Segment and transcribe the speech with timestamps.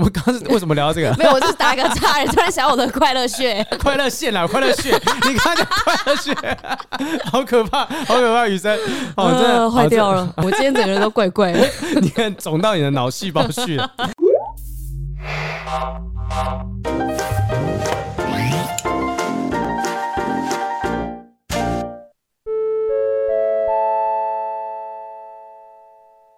[0.00, 1.14] 我们刚刚为什么聊到这个？
[1.20, 4.90] 没有，我就是打个岔， 突然想我的快乐穴， 快乐线啦，快乐穴，
[5.28, 6.34] 你刚刚讲快乐穴，
[7.30, 8.74] 好可怕，好可怕，雨生，
[9.16, 11.68] 哦，真的坏掉了，我今天整个人都怪怪的，
[12.00, 13.90] 你看肿到你的脑细胞去了。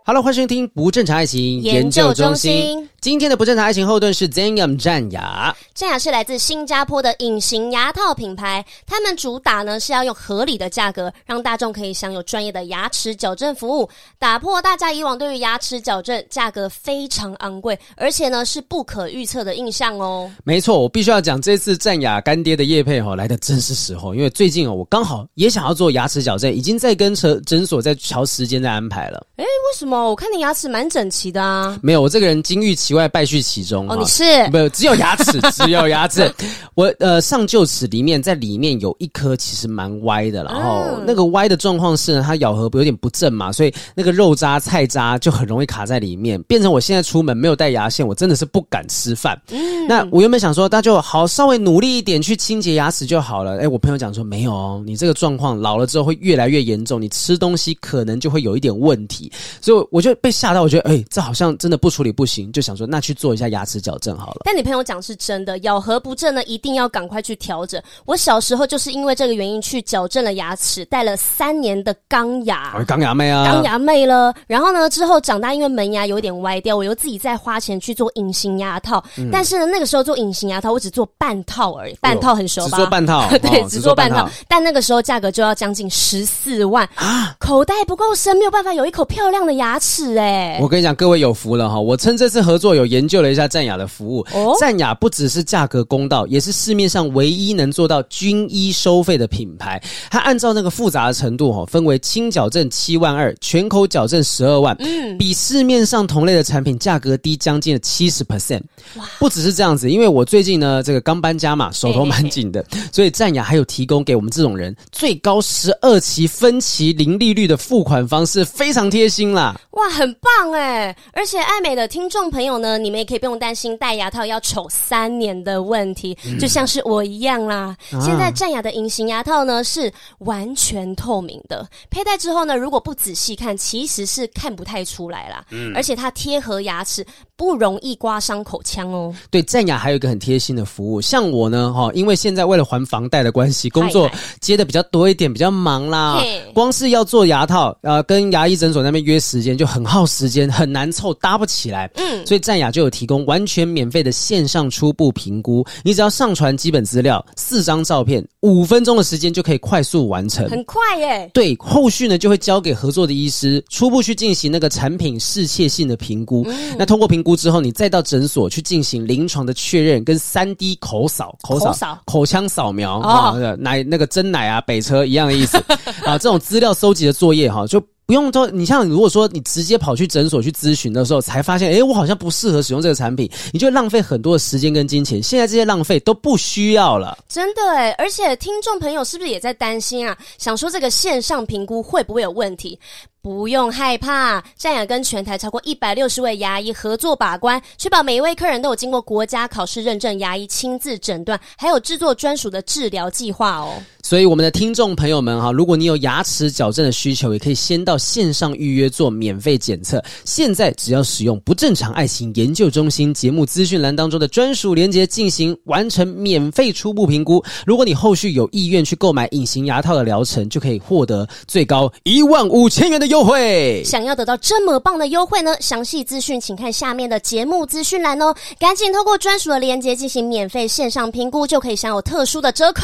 [0.04, 2.88] Hello，欢迎收听不正常爱情研究中心。
[3.00, 5.54] 今天的不正常爱情后盾是 Zenyum 战牙。
[5.74, 13.88] 战牙是来自新加坡的隐形牙套品牌，他们主打呢是要用合理的价格，让大众可以享有专业的牙齿矫正服务，
[14.18, 20.28] 打破大家以往对于牙齿矫正价格非常昂贵，而且呢是不可预测的印象哦。
[20.42, 29.24] 没错，我必须要讲这次战牙干爹的叶配哦，来的真是时候，因为最近哦，我刚好也想要做牙齿矫正，已经在跟诊诊所在调时间在安排了。
[29.36, 29.91] 哎，为什么？
[30.00, 31.78] 我看你牙齿蛮整齐的啊！
[31.82, 33.88] 没有，我这个人金玉其外，败絮其中。
[33.88, 36.32] 哦，你是没有，只有牙齿， 只有牙齿。
[36.74, 49.38] 我呃，上臼齿里面，在里面有一颗其实蛮歪的，然后、嗯、那个歪的状况是呢，它咬合有点不正嘛，所以那个肉渣、菜渣就很容易卡在里面，变成我现在出门没有带牙线，我真的是不敢吃饭。
[49.50, 53.58] 嗯，那我原本想说，那就好稍微努力一点去清洁牙齿就好了。
[53.58, 59.30] 哎，我朋友讲说没有哦，你这个状况老了之后会越来越严重，你吃东西可能就会有一点问题，
[59.60, 60.12] 所以我就。
[60.22, 64.42] 被吓到，我觉得哎、欸，这好像真的不处理不行，就想说那去做一下牙齿矫正好了。
[64.44, 67.82] 但你朋友讲是真的，咬合不正呢，一定要赶快去调整。
[68.04, 74.32] 我小时候就是因为这个原因去矫正了牙齿，戴了三年的钢牙，钢牙妹啊，钢牙妹了。
[74.46, 79.02] 然后呢，之后长大因为门牙有点歪掉，我又自己再花钱去做隐形牙套。
[79.16, 82.70] 嗯、但是呢，那个时候做隐形牙套，我只做半套而已，半套很熟吧？
[82.70, 84.16] 只做半套， 对，哦、只做半套。
[84.18, 90.58] 半套但那个时候价格就要将近十四万啊，口袋不够深，没有办法有一口漂亮的牙齿哎、欸。
[90.60, 91.78] 我跟你讲，各位有福了哈！
[91.78, 94.26] 我趁这次合作有研究了一下战雅的服务。
[94.32, 99.82] 哦，战雅不只是价格公道，也是市面上唯一能做到均一收费的品牌。
[100.10, 104.76] 它按照那个复杂的程度哈，分为轻矫正七万二，全口矫正十二万。
[104.80, 108.62] 嗯，比市面上同类的产品价格低将近七十 percent。
[108.96, 119.58] 哇，不只是这样子，因为我最近呢这个刚搬家嘛，手头蛮紧的，嘿嘿嘿，所以战雅还有提供给我们这种人最高十二期分期零利率的付款方式，非常贴心啦。
[119.70, 120.94] 哇，很棒哎！
[121.12, 127.74] 而且爱美的听众朋友呢，你们也可以不用担心戴牙套要丑三年的问题，嗯、就像是我一样啦。
[127.92, 135.44] 啊、现在战牙的隐形牙套呢是完全透明的，佩戴之后呢，如果不仔细看，其实是看不太出来啦。
[135.50, 137.04] 嗯，而且它贴合牙齿，
[137.36, 139.14] 不容易刮伤口腔哦。
[139.30, 146.18] 对，战牙还有一个很贴心的服务，像我呢，哈，因为现在为了还房贷的关系，工作接的比较多一点，比较忙啦。
[146.20, 151.90] 嘿光是要做牙套，呃，跟牙医诊所那边约时间就很耗时间，很难凑，搭不起来。
[151.96, 161.30] 嗯，所以战雅就有提供完全免费的线上初步评估，你只要上传基本资料，四张照片，五分钟的时间就可以快速完成，很快耶。
[161.34, 166.44] 对，后续呢就会交给合作的医师初步去进行那个产品适切性的评估。
[166.48, 175.56] 嗯、那通过评估之后，你再到诊所去进行临床的确认，跟三 D 口扫、口扫、口扫口腔扫描啊，奶那个真奶啊，北车一样的意思
[176.04, 177.82] 啊，这种资料收集的作业哈就。
[178.04, 185.22] 不用说，你像如果说你直接跑去诊所去咨询的时候，才发现，诶，我好像不适合使用这个产品，你就浪费很多的时间跟金钱。
[185.22, 190.16] 现在这些浪费都不需要了，真的诶，而且听众朋友是不是也在担心啊？
[190.36, 192.78] 想说这个线上评估会不会有问题？
[193.22, 203.80] 不用害怕，战牙跟全台超过一百六十位牙医合作把关，确保每一位客人都有经过国家考试认证牙医亲自诊断，还有制作专属的治疗计划哦。
[204.02, 210.02] 所以，我们的听众朋友们哈，如果你有牙齿矫正的需求，也可以先到线上预约做免费检测。
[210.24, 223.84] 现在只要使用不正常爱情研究中心节目资讯栏当中的专属链接进行完成免费初步评估，如果你后续有意愿去购买隐形牙套的疗程，就可以获得最高一万五千元的优惠。
[223.84, 225.54] 想要得到这么棒的优惠呢？
[225.60, 228.34] 详细资讯请看下面的节目资讯栏哦。
[228.58, 232.82] 赶紧透过专属的链接进行免费线上评估，就可以享有特殊的折扣。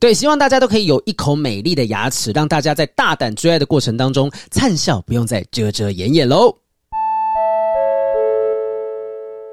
[0.00, 0.48] 对，希望大。
[0.48, 6.56] 家都可以有一口美丽的牙齿，让大家在大胆追爱的过程当中灿笑，不用再遮遮掩掩喽。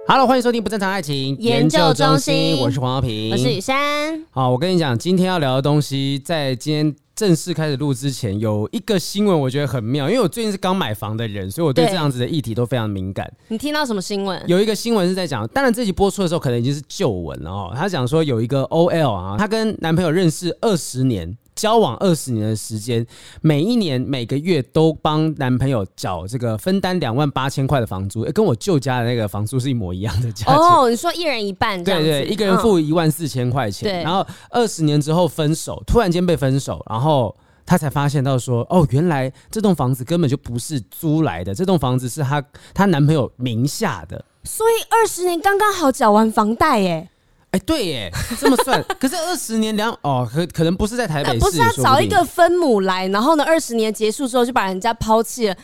[0.08, 4.24] Hello，欢迎收听不正常爱情研究中心，我是黄浩平，我是雨珊。
[4.32, 7.05] 好，我跟你讲，今天要聊的东西，在今天。
[7.16, 13.32] 正式开始录之前，有一个新闻我觉得很妙，因为我最近是刚买房的人，所以我对这样子的议题都非常敏感。
[13.48, 14.42] 你听到什么新闻？
[14.48, 17.74] 有一个新闻是在讲，当然这集播出的时候可能已经是旧闻了哦。
[17.74, 21.38] 他讲说有一个 OL 啊，她跟男朋友认识二十年。
[21.56, 23.06] 交往二十年的时间，
[23.42, 30.56] 每一年每个月都帮男朋友缴这个分担两万八千块的房租，跟我舅家的那个房租是一模一样的价钱。
[30.56, 37.34] 哦，你说一人一半，对对，一个人付一万四千块钱，嗯、然后二十年之后分手，突然间被分手，然后
[37.66, 42.44] 他才发现到说，哦，原来这栋房子根本就不是租来的，这栋房子是她
[42.74, 47.10] 她男朋友名下的，所以二十年刚刚好缴完房贷耶。
[47.56, 55.56] 哎，对耶，这么算，可是二十年两哦，可可能不是在台北市，不是要找一个分母来，然后呢，二十年结束之后就把人家抛弃了。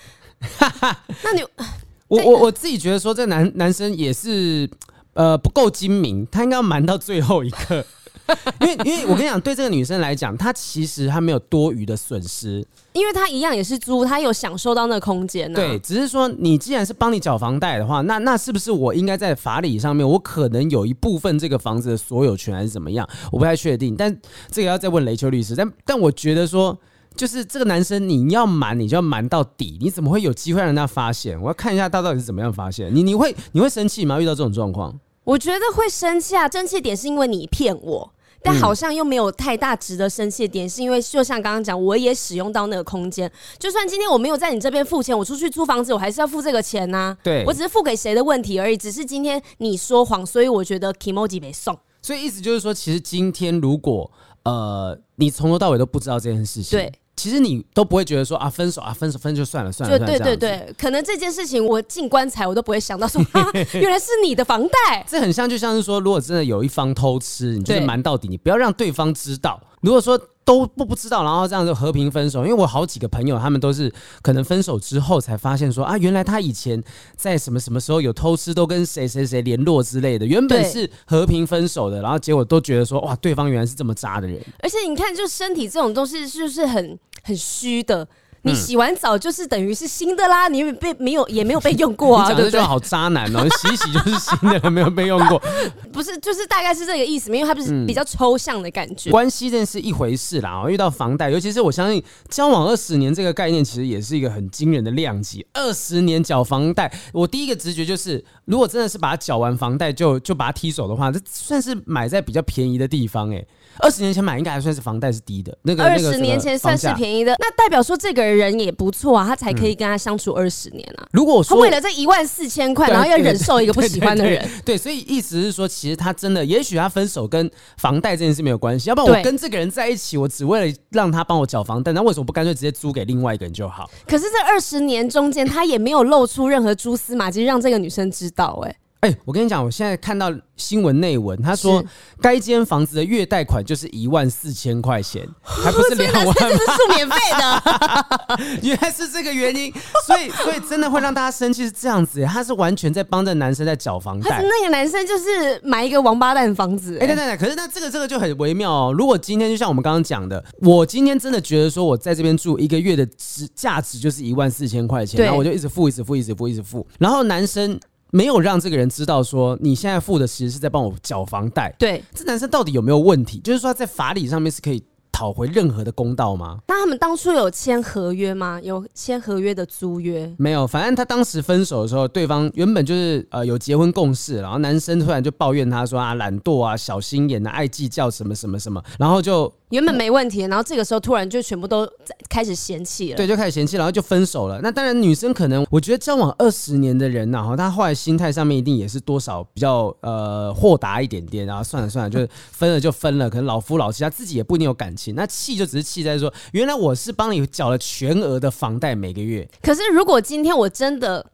[1.22, 1.44] 那你，
[2.08, 4.70] 我我我自己觉得说，这男男生也是
[5.16, 7.86] 呃不够精明，他应该要瞒到最后一刻，
[8.62, 12.66] 因为因为我跟你讲，对这个女生来讲，她其实她没有多余的损失。
[12.94, 15.56] 因为她一样也是租，她有享受到那个空间啊。
[15.56, 23.08] 对，只是说你既然是帮你缴房贷的话，那那是不是我应该在法理上面，我可能有一部分这个房子的所有权还是怎么样？
[23.32, 23.96] 我不太确定。
[23.96, 24.16] 但
[24.50, 25.56] 这个要再问雷秋律师。
[25.56, 26.78] 但但我觉得说，
[27.16, 29.78] 就是这个男生你要瞒，你就要瞒到底。
[29.82, 31.40] 你怎么会有机会让人家发现？
[31.42, 32.94] 我要看一下他到底是怎么样发现。
[32.94, 34.20] 你你会你会生气吗？
[34.20, 34.98] 遇到这种状况？
[35.32, 36.50] 我觉得会生气啊！
[36.50, 38.14] 生气点是因为你骗我。
[38.44, 43.32] 但好像又没有太大值得生气的点，是因为就像刚刚讲，我也使用到那个空间。
[43.60, 47.18] 就算今天我没有在你这边付钱，我出去租房子，我还是要付这个钱呐、啊。
[47.24, 48.76] 对，我只是付给谁的问题而已。
[48.76, 51.78] 只是今天你说谎，所以我觉得 Kimoji 没送。
[52.02, 54.12] 所以意思就是说，其实今天如果
[54.44, 56.92] 呃你从头到尾都不知道这件事情，对。
[57.16, 65.06] 其实你都不会觉得说啊，分手啊，分手分就算了算了，就对对对，可能这件事情我进棺材我都不会想到说， 啊， 原来是你的房贷。
[65.08, 69.62] 这很像就像是说，如果真的有一方偷吃，你就是瞒到底，你不要让对方知道。
[69.82, 70.20] 如果说
[70.52, 72.44] 都不不知道，然后这样就和平分手。
[72.44, 73.90] 因为我好几个朋友，他们都是
[74.22, 76.84] 可能分手之后才发现说啊，原来他以前
[77.16, 80.26] 在什么什么时候有偷吃，都跟谁谁谁联络之类的。
[80.26, 84.38] 原本是和平分手的，然后结果都觉得说哇，对方原来是这么渣的人。
[84.60, 88.06] 而且你看，就身体这种东西，就是很很虚的。
[88.44, 92.24] 你洗完澡就是等于是新的啦，你被没有也没有被用过啊？
[92.28, 95.42] 你讲的就好渣男哦，洗一洗就是新的，没有被用过，
[95.94, 99.12] 不是，就是大概是这个意思，因为它不是比较抽象的感觉。
[99.12, 105.46] 关系这是一回事啦，遇到房贷，尤其是我相信交往二十年这个概念，其实也是一个很惊人的量级。
[105.54, 113.46] 二十年缴房贷，我第一个直觉就是，如果真的是把它缴完房贷就就把它踢走的话，这算是买在比较便宜的地方哎。
[113.82, 121.08] 二十年前买应该还算是房贷是低的，那个二十年前算是便宜的，那代表说这个人也不错啊，他才可以跟他相处二十年啊。
[121.12, 133.90] 如果说他为了这一万四千块，然后要忍受一个不喜欢的人，对，所以意思是说，其实他真的，也许他分手跟房贷这件事没有关系，要不然我跟这个人在一起，我只为了让他帮我缴房贷，那为什么不干脆直接租给另外一个人就好？
[134.08, 138.76] 可是这二十年中间，他也没有露出任何蛛丝马迹让这个女生知道、欸，哎。
[139.02, 141.84] 哎、欸，我跟你讲，我现在看到新闻内文，他说
[142.22, 148.60] 该间房子的月贷款就是一万四千块钱，还不是 两万，这是住免费的。
[148.62, 149.74] 原来是这个原因，
[150.06, 154.40] 所以所以真的会让大家生气是这样子，他是完全在帮着男生在缴房贷。
[154.44, 156.96] 那个男生就是买一个王八蛋房子。
[156.98, 158.94] 哎、欸，对对对，可是那这个这个就很微妙哦。
[158.96, 167.80] 如果今天就像我们刚刚讲的，我今天真的觉得说我在这边住一个月的值价值就是一万四千块钱，然后我就一直付，一直付，一直付，一直付，然后男生。
[168.12, 171.74] 没有让这个人知道说你现在付的其实是在帮我缴房贷。
[171.80, 173.40] 对，这男生到底有没有问题？
[173.40, 176.60] 就是说在法理上面是可以讨回任何的公道吗？
[176.68, 178.60] 那他们当初有签合约吗？
[178.62, 180.34] 有签合约的租约？
[180.38, 189.52] 没有，反正他当时分手的时候，对方原本就是呃有结婚共识，然后男生突然就抱怨他说啊懒惰啊小心眼啊爱计较什么什么什么，然后就。
[189.72, 191.90] 原本没问题，然后这个时候突然就全部都
[192.30, 193.18] 开始嫌弃了。
[193.18, 194.60] 对，就开始嫌弃，然后就分手了。
[194.62, 201.46] 那当然，女生可能我觉得交往二十年的人呢，哈，她后来心态上面一定也是多少比较呃豁达一点点。
[201.46, 203.30] 然后算了算了，就是分了就分了。
[203.30, 205.16] 可能老夫老妻，他自己也不一定有感情。
[205.16, 209.48] 那气就只是气在说，原来我是帮你缴了全额的房贷每个月。
[209.62, 211.26] 可是如果今天我真的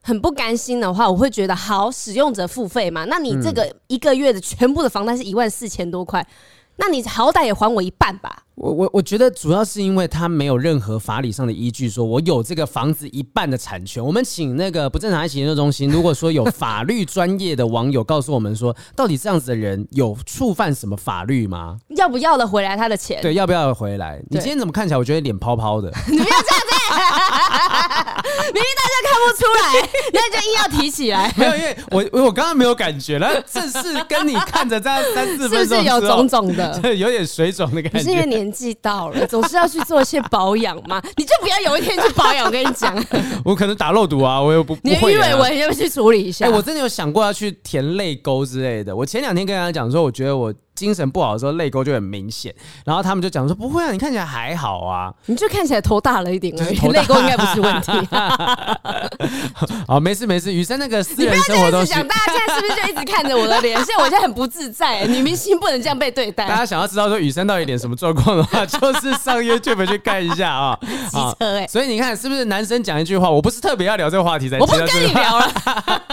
[0.00, 3.04] 很不甘心的话，我会觉得好，使用者付费嘛。
[3.06, 6.24] 那你这个一个月的全部的房贷是一万四千多块。
[6.76, 8.44] 那你好歹也还我一半吧。
[8.54, 14.04] 我我我觉得主要是因为他没有任何法理上的依据，说我有这个房子一半的产权。
[14.04, 21.78] 我们请那个不正常爱情研究中心，如果说有法律专业的网友告诉我们说，到底这样子的人有触犯什么法律吗？
[21.96, 23.22] 要不要得回来他的钱？
[23.22, 24.22] 对，要不要回来？
[24.28, 25.90] 你今天怎么看起来我觉得脸泡泡的？
[26.10, 26.79] 你不要这样子，
[28.52, 29.62] 明明大家看不出来，
[30.12, 31.32] 那就硬要提起来。
[31.36, 36.80] 没有，因为我我刚刚没有感觉了，正是跟你看着这样三四分钟，是不是有种种的？
[36.94, 38.00] 有点水肿的感觉。
[38.00, 41.00] 是因为年纪到了，总是要去做一些保养嘛。
[41.16, 42.94] 你就不要有一天去保养，我跟你讲。
[43.44, 44.76] 我可能打肉毒啊，我又不。
[44.82, 46.46] 你鱼尾纹要不去处理一下？
[46.46, 48.94] 哎、欸，我真的有想过要去填泪沟之类的。
[48.94, 52.54] 我前两天跟大家讲说，我觉得我精神不好的时候泪沟就很明显。
[52.84, 57.92] 然后他们就讲说不会啊，你看起来还好啊，你就看起来头大了一点而已，泪沟应该不是问题。
[59.86, 60.52] 好，没事没事。
[60.52, 61.86] 雨生那个私人生活都是。
[61.86, 63.76] 想大家现在是不是就一直看着我的脸？
[63.84, 66.46] 现在我现在很不自在，女明星不能这样被对待。
[66.48, 70.78] 大家想要知道说雨生到底脸什么状况的话，就是上 YouTube 去看一下啊。
[70.80, 75.50] 机车哎，所以你看是不是男生讲一句话，我不是特别要聊这个话题才，我不跟你聊了。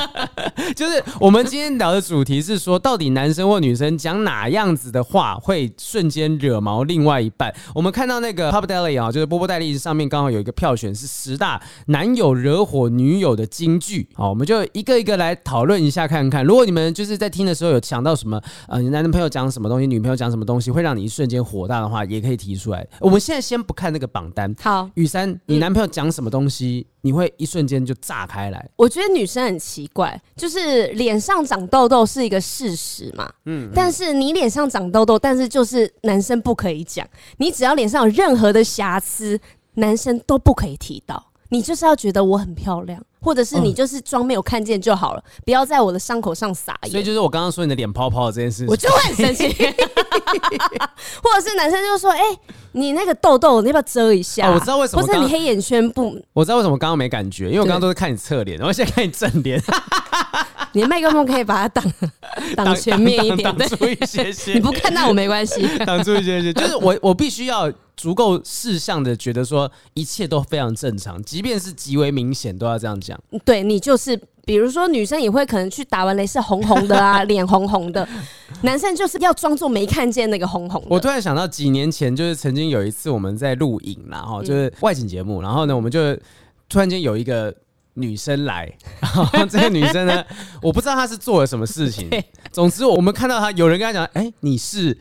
[0.76, 7.54] 就是我们今天聊的主题是说，到底男生或女生讲哪样子的话会瞬间惹毛另外一半？
[7.76, 16.46] 我们看到那个 Pop Daily 啊，就是波波戴利上面刚好有一个票选是十大男友惹火女友的金句，好，我们就一个一个来讨论一下看看。
[16.46, 22.88] 如果你们就是在听的时候有想到什么，呃，你男朋友讲什么东西，女朋友讲什么东西会让你一瞬间火大的话，也可以提出来。
[23.00, 26.88] 我们现在先不看那个榜单，好，雨珊，你男朋友讲什么东西？
[26.92, 28.70] 嗯你会一瞬间就炸开来。
[28.76, 39.40] 我觉得女生很奇怪，就是脸上长痘痘是一个事实嘛，嗯，但是你脸上长痘痘，但是就是男生不可以讲，你只要脸上有任何的瑕疵，
[39.76, 41.32] 男生都不可以提到。
[41.50, 46.92] 你就是要觉得我很漂亮，或者是你就是装没有看见就好了，嗯、不要在我的伤口上撒盐。
[46.92, 49.48] 所以就是我刚刚说你的脸泡泡的这件事情，我就会很生气。
[51.24, 52.40] 或者是男生就说：“哎、欸，
[52.74, 55.02] 你那个痘痘，你要不要遮一下？”哦、我知道为什么。
[55.02, 56.20] 不是你黑眼圈不？
[56.34, 59.62] 我知道为什么刚刚没感觉，因为我刚刚都是看你侧脸，然后现在看你正脸。
[60.78, 61.94] 你的麦克风可以把它挡
[62.56, 64.54] 挡前面一点，挡住一些些。
[64.54, 66.54] 你不看到我没关系， 挡住一些些。
[66.54, 67.72] 就是我我必须要。
[67.98, 73.20] 足够事项的觉得说一切都非常正常，即便是极为明显，都要这样讲。
[73.44, 74.16] 对，你就是，
[74.46, 78.08] 比如说女生也会可能去打完雷是红红的啊， 脸红红的，
[78.62, 80.88] 男生就是要装作没看见那个红红的。
[80.92, 86.16] 我突然想到几年前，就是曾经有一次我们在录影，然后就是外景节目，然后呢，我们就
[86.70, 87.52] 突然间有一个
[87.98, 90.24] 女生来，然 后这个女生呢，
[90.62, 92.10] 我不知道她是做了什么事情，
[92.52, 94.98] 总之我们看到她，有人跟她讲，哎，你是。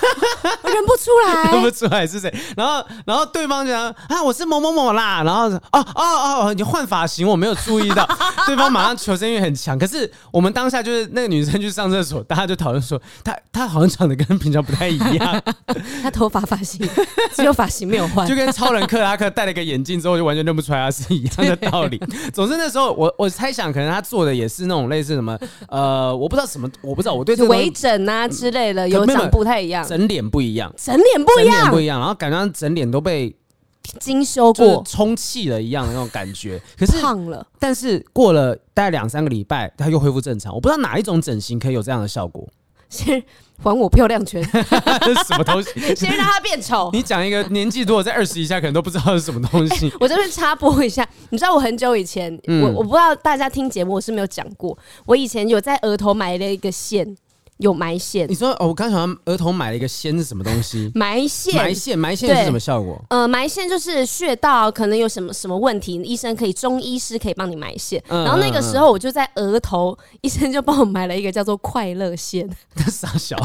[0.62, 2.32] 我认不出来，认不出来是谁。
[2.56, 5.22] 然后，然后对方就讲啊，我是某某某啦。
[5.22, 8.08] 然后，哦哦哦，你换发型，我没有注意到。
[8.46, 9.78] 对方马上求生欲很强。
[9.78, 15.42] 可是我们当下就是那个女生去上厕所，大家就讨论说，她她好像长得跟平常不太一样。
[16.02, 16.88] 她头发发型
[17.34, 22.00] 只有发型没有换，就跟超人克拉克戴了个眼镜之后就完全认不出来，他是一样的道理。
[22.32, 25.38] 总之那时候我我猜想，可能他做的也是那种类似什么
[25.68, 29.84] 呃，我不知道什么，我不知道我对这个微整啊之类的，有长不太一样。
[29.90, 33.34] 整脸不一样，整脸不一样，整脸不一样，然后感觉整脸都被
[33.98, 36.62] 精修过、充气了一样的那种感觉。
[36.78, 40.54] 可是胖了，但是过了大概两三个礼拜，它又恢复正常。
[40.54, 42.48] 我不知道哪一种整形可以有这样的效果。
[42.88, 43.22] 先
[43.62, 45.70] 还我漂亮圈，这 是什么东西？
[45.94, 46.90] 先让它变丑。
[46.92, 49.88] 你讲一个年纪如果在二十以下，可能都不知道是什么东西。
[49.88, 57.16] 欸、我这边插播一下，你知道我很久以前，嗯、我我不知道大家听节目我是没有讲过，我以前有在额头埋了一个线。
[57.60, 60.90] 有埋线，你说哦，我刚想额头买了一个线是什么东西？
[60.96, 62.98] 埋线，埋线，埋线是什么效果？
[63.10, 68.02] 呃，埋线就是穴道可能有什么什么问题，医生可以中医师可以帮你埋线。
[68.08, 72.48] 嗯、然后那个时候我就在额头，嗯、医生就帮我埋了一个叫做快乐线。
[72.90, 73.36] 傻小，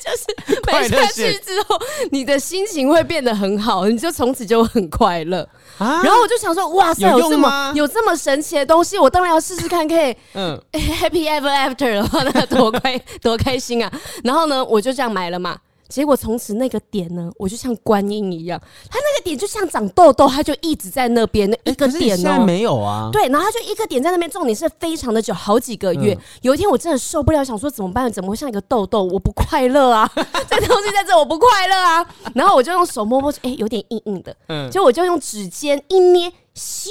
[0.00, 1.78] 就是埋下去之后，
[2.10, 5.46] 你的心情会变得很好，你就从此就很快乐。
[5.78, 13.92] 啊、然后我就想说，哇塞，有，有这么有这么神奇的东西，我当然要试试看，可以嗯，Happy Ever After 的话，那多开 多开心啊！
[14.22, 15.58] 然后呢，我就这样买了嘛。
[15.86, 18.58] 结果从此那个点呢，我就像观音一样，
[18.90, 22.16] 它那个点就像长痘痘，它就一直在那边那一个点哦。
[22.16, 23.10] 欸、现在没有啊？
[23.12, 26.14] 对，然后它就一个点在那边，重点是非常的久，好几个月。
[26.14, 28.10] 嗯、有一天我真的受不了，想说怎么办？
[28.10, 29.04] 怎么会像一个痘痘？
[29.04, 30.10] 我不快乐啊！
[30.48, 32.06] 这东西在这，我不快乐啊！
[32.34, 34.34] 然后我就用手摸摸，哎、欸，有点硬硬的。
[34.48, 36.88] 嗯，就我就用指尖一捏，咻。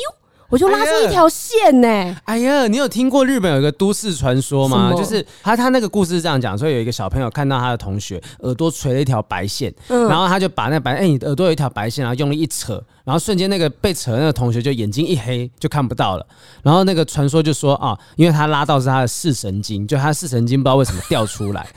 [0.54, 2.16] 我就拉出一条线呢、欸。
[2.26, 4.94] 哎呀，你有听过日本有一个都市传说吗？
[4.96, 16.28] 就是他他那个故事是这样讲，说有一个小朋友看到他的同学耳朵垂了一条白线，嗯、然后他就把那白哎、欸，你耳朵有一条白线，然后用力一扯，然后瞬间那个被扯的那个同学就眼睛一黑，就看不到了。
[16.62, 21.68] 然后那个传说就说啊，因为他拉到是他的视神经，就他视神经不知道为什么掉出来。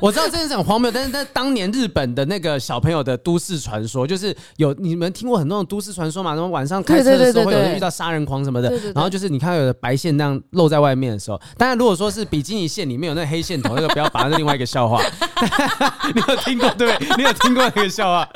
[0.00, 6.34] 我知道这是很荒谬， 但是在当年日本的那个小朋友的都市传说，就是有你们听过很多种都市传说嘛？
[6.34, 15.02] 什么晚上开车的时候会有人遇到杀人狂什么的，然后就是你看到有的白线那样露在外面的时候，当然如果说是比基尼线里面有那个黑线头，那个不要把那是另外一个笑话。
[16.14, 17.16] 你有听过对不对？
[17.16, 18.28] 你有听过那个笑话？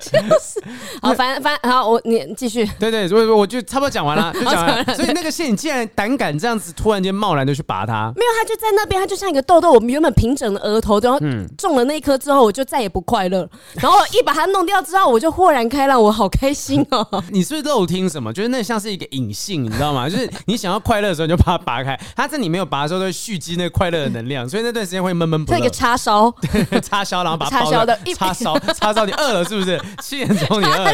[0.00, 0.60] 就是
[1.00, 2.68] 好，反正反正好，我你继续。
[2.78, 4.94] 对对，所以我就差不多讲完了， 就讲完了。
[4.94, 8.12] 所以那个线，你竟然胆敢这样子，突然间贸然的去拔它？
[8.14, 9.72] 没有，它就在那边，它就像一个痘痘。
[9.72, 11.18] 我们原本平整的额头，然后
[11.56, 13.48] 中了那一颗之后，我就再也不快乐。
[13.76, 17.06] 然后一把它弄掉之后，我就豁然开朗，我好开心哦。
[17.32, 18.30] 你是不是漏听什么？
[18.30, 20.06] 就是那像是一个隐性，你知道吗？
[20.10, 21.98] 就是你想要快乐的时候，你就把它拔开。
[22.14, 25.58] 它在你没有拔的时候，都会蓄积那个快乐的能量，所以那段时间会闷闷不乐。
[25.58, 29.80] 这个叉烧，对， 叉烧，然后把它包的叉烧，叉烧，你饿了是不是？
[30.02, 30.92] 七点钟你饿了。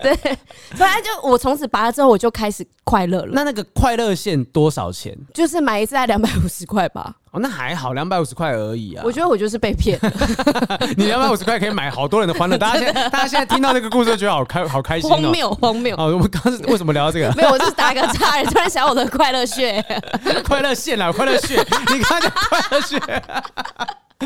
[0.00, 0.14] 对。
[0.74, 3.28] 所以就我从此拔了之后，我就开始快乐了。
[3.32, 5.14] 那那个快乐线多少钱？
[5.34, 7.14] 就是买一次才两百五十块吧。
[7.34, 9.02] 哦，那还好，两百五十块而已啊。
[9.04, 9.98] 我觉得我就是被骗。
[10.96, 12.56] 你两百五十块可以买好多人的欢乐。
[12.56, 15.14] 大家现在大家现在听到这个故事，就觉得好开 好开心哦。
[15.14, 15.96] 荒谬，荒谬。
[15.96, 17.32] 哦，我们刚刚是为什么聊到这个？
[17.34, 19.84] 没有，我就是打个岔， 突然想我的快乐穴。
[20.44, 21.56] 快乐线啊，快乐穴。
[21.92, 23.00] 你看这快乐穴。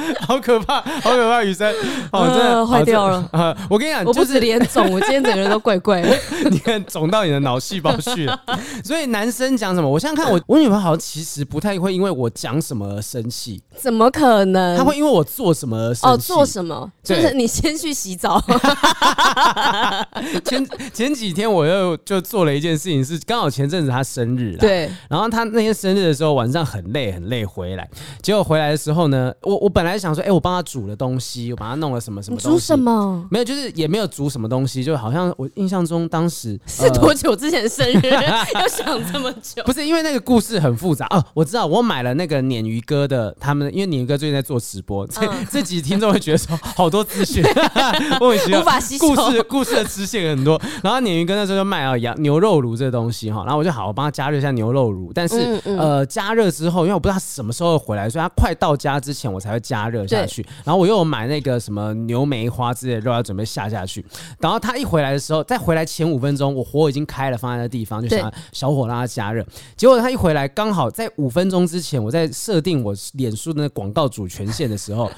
[0.26, 1.42] 好可怕，好可怕！
[1.44, 1.72] 雨生，
[2.12, 3.56] 哦，真的坏掉了啊！
[3.68, 6.16] 我跟你讲，我不止脸肿，我今天整个人都怪怪的。
[6.50, 8.40] 你看，肿到你的脑细胞去了。
[8.84, 13.62] 所以男生讲什么，我想想看，我我女朋友好像其实不太会因为我讲什么而生气。
[13.76, 14.76] 怎么可能？
[14.76, 16.06] 他会因为我做什么而生气？
[16.06, 16.90] 哦，做什么？
[17.02, 18.42] 就是你先去洗澡。
[20.44, 24.90] 前前几天我又就做了一件事情，是刚好前阵子她生日，对。
[25.08, 27.88] 然后她那天生日的时候，晚上很累很累回来，
[28.22, 32.59] 结果回来的时候呢，我我本来想说，哎、欸，我帮他煮了东西，我帮他弄了什么什么东西。
[32.59, 33.25] 煮什么？
[33.30, 38.00] 没有，就是也没有煮什么东西，就好像我印象中当时是多久之前生日？
[38.54, 39.62] 要想这么久？
[39.64, 41.25] 不是，因为那个故事很复杂哦。
[41.35, 47.45] 我知道，我买了那个鲶鱼哥的，他们因为鲶鱼哥最近在做直播，这、嗯、这几听众会觉得说好多资讯，
[48.18, 49.09] 莫名其妙，无法吸收。
[49.09, 50.61] 故事故事的支线很多。
[50.83, 60.42] 然后鲶鱼哥那时候就卖啊羊牛肉炉这个东西哈，然后我就好，我帮他加热一下牛肉炉，但是嗯嗯呃加热之后，因为我不知道他什么时候回来，所以他快到家之前我才会加热下去。
[60.64, 64.02] 然后我又有买那个什么牛梅花之类的肉要准备下下去，
[64.40, 69.46] 然后他一回来的时候，在回来前五分钟，我火已经开了，放在那地方，就想小火让它加热。
[69.76, 75.10] 结果他一回来，刚好在五分钟之前，我在设定我脸书的那广告主权限的时候。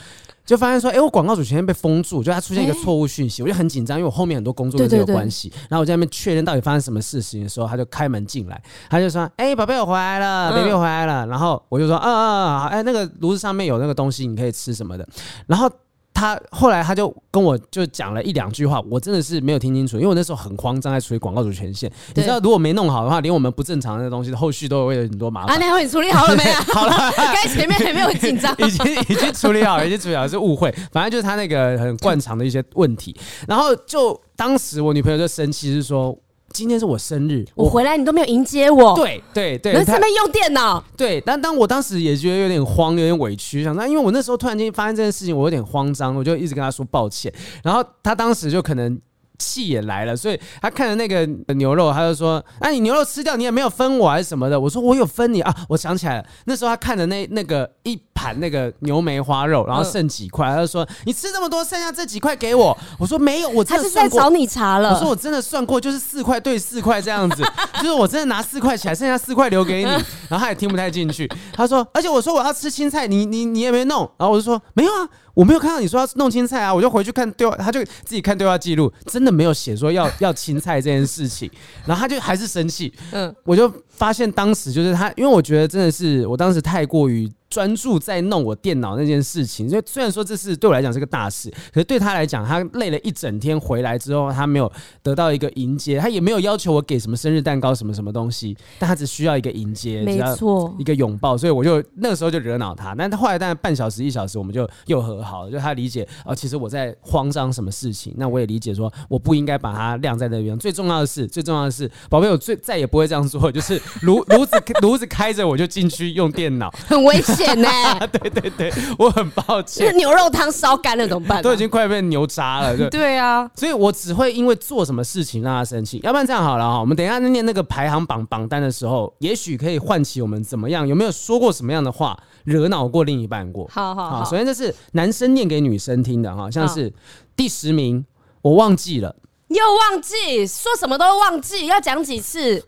[0.51, 5.49] 就发现说，哎、欸，我广告主权限被封住，就它出现一个错误讯息，欸、我就很紧张，因为我后面很多工作跟这有关系。
[5.69, 11.25] 然后我在那边确认到底发生什么事情的时候，他就开门进来，他就说，哎、欸，宝贝，我回来了，baby，我回来了。
[11.29, 15.09] 然后我就说，嗯嗯嗯，好，哎，那个炉子上面有那个东西，你可以吃什么的。
[15.47, 15.71] 然后。
[16.13, 21.91] 他后来他就跟我就讲了一两句话，我真的是没有听清楚，因为我那时候很慌张，在处理广告主权限。
[22.15, 25.57] 你知道，如果没弄好的话，连我们不正常的东西后续都会有很多麻烦。
[25.57, 26.53] 啊，那会你处理好了没有？
[26.75, 30.71] 好了，刚才前面还没有紧张， 已经已经处理好了，已经处理好了，是误会。
[30.93, 33.17] 反正就是他那个很惯常的一些问题。
[33.49, 36.17] 然后就当时我女朋友就生气，是说。
[36.53, 38.95] 今天是我生日，我回来你都没有迎接我。
[38.95, 40.83] 对对对，在上面用电脑。
[40.97, 47.33] 对，但当我当时也觉得有点慌，有点委屈，想说，因为我那时候突然间发现这件事情，我有点慌张，我就一直跟他说抱歉。
[47.63, 49.01] 然后他当时就可能。
[49.43, 64.93] 气也来了，所以他看着那个牛肉，他就说：“那、啊、你牛肉吃掉，你也没有分我还是什么的？”我说：“我有分你啊！”我想起来了，那时候他看着那那个一盘那个牛梅花肉，然后剩几块，他就说：“你吃这么多，剩下这几块给我。”我说：“没有，我真的算过。”他是在找你茬了。
[64.93, 67.43] 我说：“我真的算过，就是四块对四块这样子，
[67.81, 69.91] 就是我真的拿四块起来，剩下四块留给你。”
[70.29, 81.49] 然后他也听不太进去，他说：“而且我说我要吃青菜，你你你也没弄。”然后我就说：“没有啊。”我没有看到你说要弄青菜啊，我就回去看对话，他就自己看对话记录，真的没有写说要要青菜这件事情，
[81.87, 87.31] 然后他就还是生气，嗯，我就发现当时就是他，因为我觉得真的是我当时太过于。
[87.51, 94.71] 专注在弄我电脑那件事情，所以虽然说这是对我来讲是个大事，可是对他来讲，他累了一整天回来之后，他没有
[95.03, 117.69] 得到一个迎接，他也没有要求我给什么生日蛋糕什么什么东西，但他只需要一个迎接，没错，一个拥抱，所以我就那个时候就惹恼他，那他后来大概半小时一小时我们就又和好了，就他理解哦，其实我在慌张什么事情，那我也理解说我不应该把它晾在那边，最重要的是最重要的是，宝贝，我最再也不会这样做，就是炉炉子炉子开着我就进去用电脑，很危险呢、
[118.01, 118.07] 欸。
[118.07, 119.97] 对对对，我很抱歉。
[119.97, 121.43] 牛肉汤烧干了怎么办？
[121.43, 122.77] 都已经快变牛渣了。
[122.77, 126.01] 对对啊，所以我只会因为做什么事情让他生气。
[126.03, 130.87] 要不然这样好了哈，我们等一下念那个排行榜榜单的时候，也许可以唤起我们怎么样？
[130.87, 133.69] 有没有说过什么样的话惹恼过另一半过？
[133.71, 136.93] 好好好，首先这是男生念给女生听的哈，像是
[137.37, 138.05] 第十名，
[138.43, 139.15] 我忘记了，
[139.49, 142.65] 又忘记，说什么都忘记，要讲几次？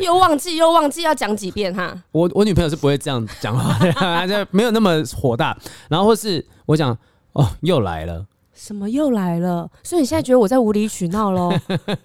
[0.00, 1.96] 又忘记又忘记，要讲几遍哈？
[2.12, 5.56] 我我女朋友是不会这样讲话的， 就没有那么火大。
[5.88, 6.96] 然后或是我讲
[7.32, 9.70] 哦，又来了，什么又来了？
[9.82, 11.52] 所以你现在觉得我在无理取闹喽？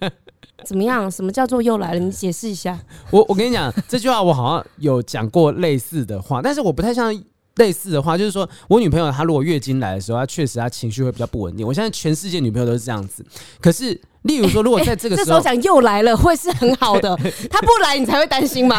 [0.64, 1.10] 怎么样？
[1.10, 1.98] 什么叫做又来了？
[1.98, 2.78] 你解释一下。
[3.10, 7.12] 我我跟你讲，这句话我好像有讲过类似的话，但是我不太像。
[7.58, 11.66] 类似的话，就是说我女朋友她如果月经来的时候，她确实她情绪会比较不稳定。
[11.66, 13.26] 我现在全世界女朋友都是这样子。
[13.60, 17.16] 可是，例如说，如果在这个时候，讲又来了，会是很好的。
[17.50, 18.76] 他不来，你才会担心吗？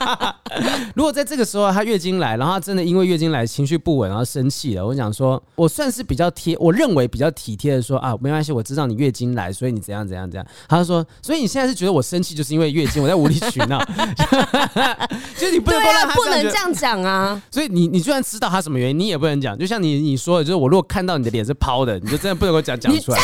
[0.94, 10.46] 如果在这个时候他月经来，然后他真的因为月经来情绪不稳，然后生气了，我想说，我算是比较贴，我认为比较体贴的说啊，没关系，我知道你月经来，所以你怎样怎样怎样。
[10.68, 13.82] 他就说，所以你现在是觉得我生气就是因为月经，我在无理取闹，
[15.38, 17.40] 就是你不能够让她不能这样讲啊。
[17.50, 19.56] 所以你你就算知道他什么原因，你也不能讲。
[19.58, 23.18] 就像你你说的，就是我如果看到你的脸是抛的，你就真的不能够讲讲出来。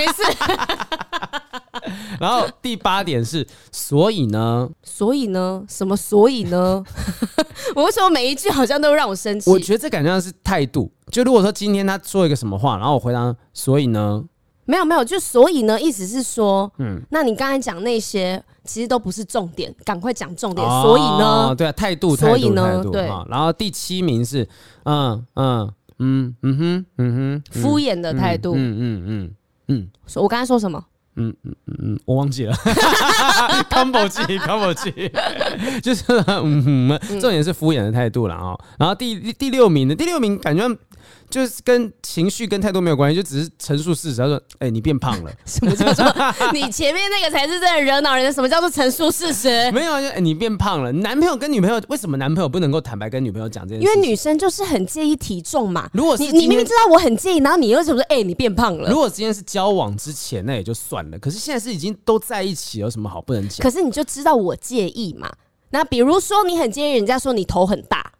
[0.00, 0.22] 一次。
[2.20, 4.68] 然后第八点是，所以呢？
[4.82, 5.64] 所以呢？
[5.68, 5.96] 什么？
[5.96, 6.82] 所以呢？
[7.74, 9.50] 我为什么每一句好像都让我生气？
[9.50, 10.92] 我觉得这感觉上是态度。
[11.10, 14.24] 就如果说今天他说一个什么话，然后我回答，所以呢？
[14.64, 15.80] 没有没有，就所以呢？
[15.80, 20.64] 意思是说，嗯，那你刚才讲那些其实都不是重点，赶快讲重点。
[20.64, 21.54] 哦、所以呢？
[21.56, 22.84] 对啊，态度，所以呢？
[22.92, 23.02] 对。
[23.28, 24.48] 然后第七名是，
[24.84, 28.54] 嗯嗯嗯嗯哼嗯哼，敷衍的态度。
[28.54, 29.06] 嗯嗯嗯嗯。
[29.06, 29.34] 嗯，
[30.16, 30.84] 我刚才说什么？
[31.16, 32.54] 嗯嗯嗯嗯，我忘记了
[33.68, 34.90] ，combo 机，combo 机，
[35.82, 38.56] 就是嗯，重点是敷衍的态度了啊。
[38.78, 40.66] 然后第第六名的第六名，感觉。
[41.32, 44.16] 就是跟情绪跟态度没有关系，就只是陈述事实。
[44.20, 45.32] 他说：“哎、欸，你变胖了。
[45.46, 46.04] ”什么叫做
[46.52, 48.30] 你前面那个才是真的惹恼人的？
[48.30, 49.48] 什么叫做陈述事实？
[49.72, 50.92] 没有啊，就、欸、你变胖了。
[50.92, 53.86] 男朋友跟女朋友为什么男朋友不能够坦白跟女朋友讲这件事？
[53.86, 55.88] 因为女生就是很介意体重嘛。
[55.94, 58.06] 如果是你，你明明知道我很介意，然后你又怎么说？
[58.10, 58.90] 哎、欸，你变胖了。
[58.90, 61.18] 如果今天是交往之前，那也就算了。
[61.18, 63.58] 可是现在是已经都在一起，有什么好不能讲？
[63.62, 65.32] 可是你就知道我介意嘛？
[65.70, 68.11] 那比如说你很介意人家说你头很大。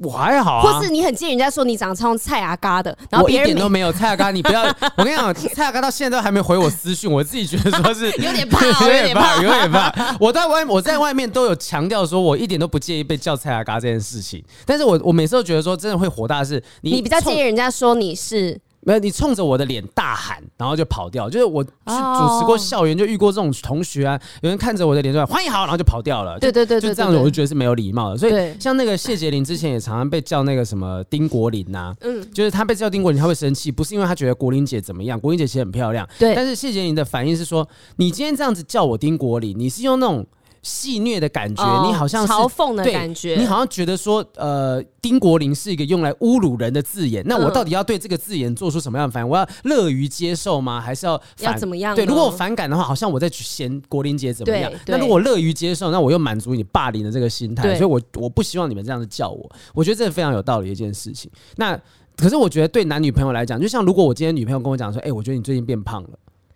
[0.00, 4.62] 我还好啊，或是你很介意人家说你长得超像蔡阿嘎的，然后我一点都没有蔡阿嘎，你不要，
[4.96, 10.16] 我跟你讲，蔡阿嘎到现在都还没回我私讯，我自己觉得说是有点怕， 有点怕，有点怕。
[10.18, 18.58] 我在外我在外面都有强调说，我一点都不介意被叫蔡阿嘎这件事情，但是我我每次都觉得说，真的会火大的是你，你比较介意人家说你是。
[18.82, 21.28] 没有，你冲着我的脸大喊，然后就跑掉。
[21.28, 26.38] 就是我去主持过校园，就遇过这种同学啊，有人看着我的脸说欢迎好，然后就跑掉了。
[26.38, 28.16] 对对对，就这样子，我就觉得是没有礼貌的。
[28.16, 36.34] 所以像那个谢杰林之前也常常被叫那个什么丁国林呐，嗯，就是他被叫丁国林，他会生气，不是因为他觉得国林姐怎么样，国林姐其实很漂亮，对。
[36.34, 40.26] 但是谢杰林的反应是说，你今天这样子叫我丁国林，你是用那种。
[40.62, 49.28] 戏谑的感觉，哦、你好像是嘲讽的感觉，你好像觉得说，呃，丁国林是一个用来侮辱人的字眼，那我到底要对这个字眼做出什么样的反应？
[49.28, 50.80] 我要乐于接受吗？
[50.80, 51.94] 还是要要怎么样？
[51.94, 54.70] 对，如果我反感的话，好像我在嫌国林姐怎么样？
[54.86, 59.50] 那如果乐于接受，那我又满足你霸凌的这个心态，所以我我不希望你们这样子叫我。
[59.72, 61.30] 我觉得这是非常有道理的一件事情。
[61.56, 61.78] 那
[62.16, 66.10] 可是我觉得对男女朋友来讲，就像如果我今天女朋友跟我讲说，哎、欸，我觉得你最近变胖了。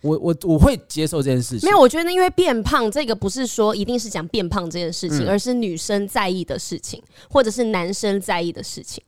[0.04, 1.66] 我我我会接受这件事情。
[1.66, 9.02] 没有，我觉得因为变胖这个不是说一定是讲变胖这件事情，嗯、而是女生在意的事情，或者是男生在意的事情。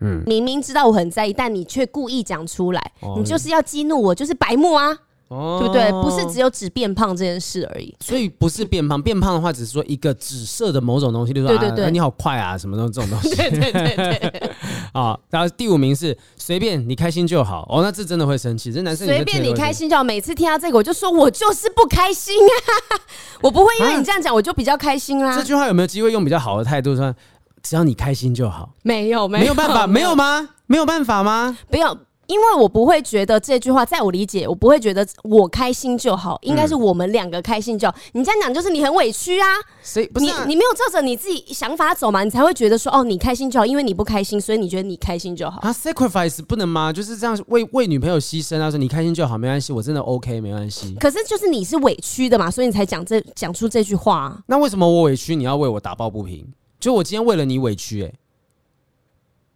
[0.00, 4.98] 嗯，明明知道我很在意，但你却故意讲出来，哦、你就是要激怒我，就是白目啊。
[5.32, 5.90] 哦，对不对？
[6.02, 7.94] 不是只有指变胖这件事而已。
[8.00, 13.34] 所以不是变胖，变胖的话只是说一个紫色的某种东西，就是说对对对、啊，你好快啊，什么东这种东西。
[13.36, 14.50] 对对对对。
[14.92, 17.66] 啊，然后第五名是随便你开心就好。
[17.70, 20.04] 哦，那这真的会生气，这男生随便你开心就好。
[20.04, 23.00] 每次听到这个，我就说我就是不开心啊，
[23.40, 25.34] 我不会因为你这样讲，我就比较开心啦。
[25.34, 27.14] 这句话有没有机会用比较好的态度说？
[27.62, 28.74] 只要你开心就好。
[28.82, 30.48] 没有，没有，没有办法，没有吗？
[30.66, 31.56] 没有办法吗？
[31.70, 31.96] 不要。
[32.32, 37.94] 因为我不会觉得这句话，在我理解，我不会觉得我开心就好，应该是我们两个开心就好。
[38.12, 39.46] 你这样讲就是你很委屈啊！
[39.82, 40.44] 谁不是啊？
[40.46, 42.24] 你你没有照着你自己想法走嘛？
[42.24, 46.90] 你才会觉得说哦，你开心就好，因为你不开心，所以你觉得你开心就好啊？Sacrifice 不能吗？
[46.90, 48.70] 就是这样为为女朋友牺牲啊？
[48.70, 50.94] 说你开心就好，没关系，我真的 OK，没关系。
[50.98, 54.38] 可是就是你是委屈的嘛，所以你才讲这讲出这句话啊。
[54.46, 56.46] 那为什么我委屈，你要为我打抱不平？
[56.80, 58.14] 就我今天为了你委屈，欸，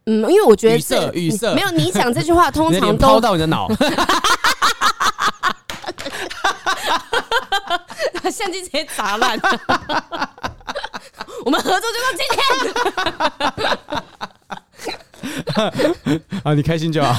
[0.09, 3.67] 嗯，因为我觉得语塞语塞，没有你讲这句话， 通常都抛到你的脑，
[8.31, 9.37] 相机直接砸烂。
[11.45, 12.39] 我们合作就到今天。
[16.45, 17.13] 啊，你开心就好。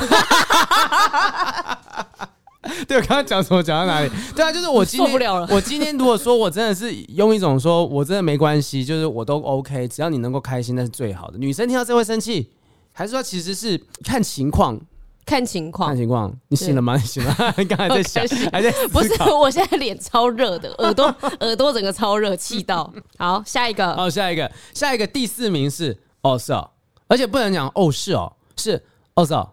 [2.88, 3.62] 对，我刚刚讲什么？
[3.62, 4.10] 讲到哪里？
[4.34, 5.47] 对啊，就是我今天受不了了。
[5.52, 11.38] 我今天如果说我真的是用一种说我真的没关系，就是我都 OK，只要你能够开心，那是最好的。
[11.38, 12.50] 女生听到这会生气。
[12.97, 14.75] 还是说其实是看情况，
[15.23, 16.36] 看情况，看情况。
[16.47, 16.95] 你醒了吗？
[16.97, 17.53] 你醒了？
[17.55, 19.13] 你 刚才在想，还在不是？
[19.31, 21.05] 我现在脸超热的，耳朵
[21.41, 22.91] 耳朵整个超热，气到。
[23.19, 23.95] 好，下一个。
[23.95, 26.71] 好，下一个，下一个第四名是哦是哦，
[27.07, 28.83] 而且不能讲哦是哦，是
[29.13, 29.47] 哦是哦，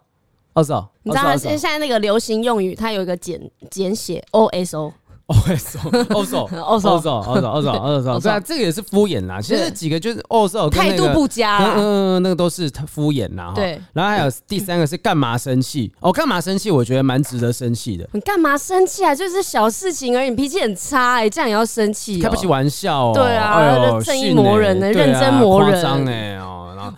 [0.53, 0.89] 哦是哦。
[1.03, 4.91] 你知道现在那个流行用语，它有一个简简写 O S O。
[5.27, 5.79] 哦，so，
[6.13, 9.41] 哦，so，哦，so，哦，so，哦，so，哦，so，对啊，这个也是敷衍啦。
[9.41, 13.51] 其实几个就是哦，so，态度不佳，嗯嗯，那个都是敷衍啦。
[13.55, 15.91] 对，然后还有第三个是干嘛生气？
[15.99, 16.69] 哦，干嘛生气？
[16.69, 18.07] 我觉得蛮值得生气的。
[18.13, 19.15] 你干嘛生气啊？
[19.15, 22.21] 就是小事情而已，你脾气很差哎，这样也要生气？
[22.21, 23.11] 开不起玩笑哦。
[23.15, 26.07] 对啊，正义魔人呢，认真魔人。
[26.07, 26.37] 哎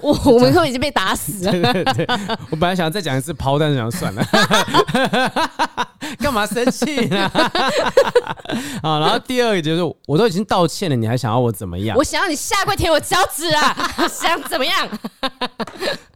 [0.02, 1.52] 我 我们都已经被打死了。
[1.52, 2.08] 对对对，
[2.50, 4.24] 我本来想再讲一次抛，但是想算了。
[6.20, 7.30] 干嘛生气呢？
[8.82, 11.98] 啊，然后第二个就是，我都已经道歉了，你还想要我怎么样？
[11.98, 13.76] 我想要你下跪舔我脚趾啊！
[14.10, 14.88] 想怎么样？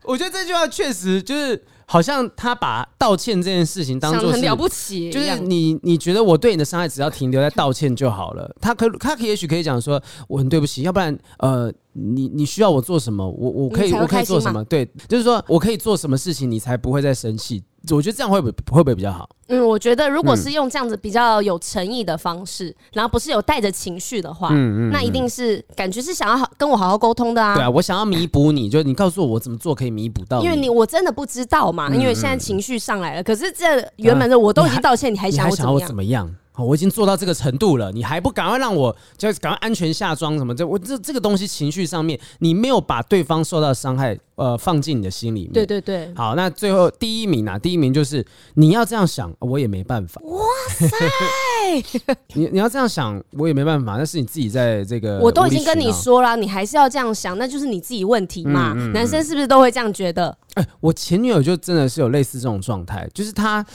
[0.03, 8.49] 我觉得这句话确实就是，好像他把道歉这件事情当做很了不起，就是你你觉得我对你的伤害只要停留在道歉就好了。
[8.62, 13.27] 他可他可也许可以讲说我很对不起，要不然呃，你你需要我做什么？
[13.30, 14.63] 我我可以我可以做什么？
[14.65, 17.63] 对，就是说我可以做什么事情，你才不会再生气。
[17.89, 19.27] 我觉得这样会不会会不会比较好？
[19.47, 27.56] 嗯，我觉得如果是用这样子比较有诚意的方式，嗯、然后不是有带着情绪的话，嗯嗯，嗯，那一定是感觉是想要好跟我好好沟通的啊。
[27.56, 30.43] 对啊，我想要弥补你，就你告诉我我怎么做可以弥补到。
[30.43, 33.23] 因为你我真的不知道嘛，嗯、因为现在情绪上来了。
[33.23, 35.82] 可是这原本的我都已经道歉，啊、你还想我怎么样？
[35.82, 36.36] 我怎么样？
[36.53, 40.53] 好，我已经做到这个程度了，你还不赶快让我就赶快安全下装什么？
[40.53, 45.53] 这我这这个东西情绪上面，你没有把对方受到伤害呃放进你的心里面。
[45.53, 46.13] 对对对。
[46.13, 50.21] 好，那最后第一名啊，第一名就是你要这样想，我也没办法。
[50.25, 50.41] 哇
[50.77, 52.15] 塞！
[52.35, 53.95] 你你要这样想，我也没办法。
[53.95, 58.73] 那是你自己在这个，我都已经跟你说了，你还是要这样想，那就是你自己问题嘛。
[58.75, 60.37] 嗯嗯嗯，男生是不是都会这样觉得？
[60.55, 63.65] 哎，我前女友就真的是有类似这种状态，就是她。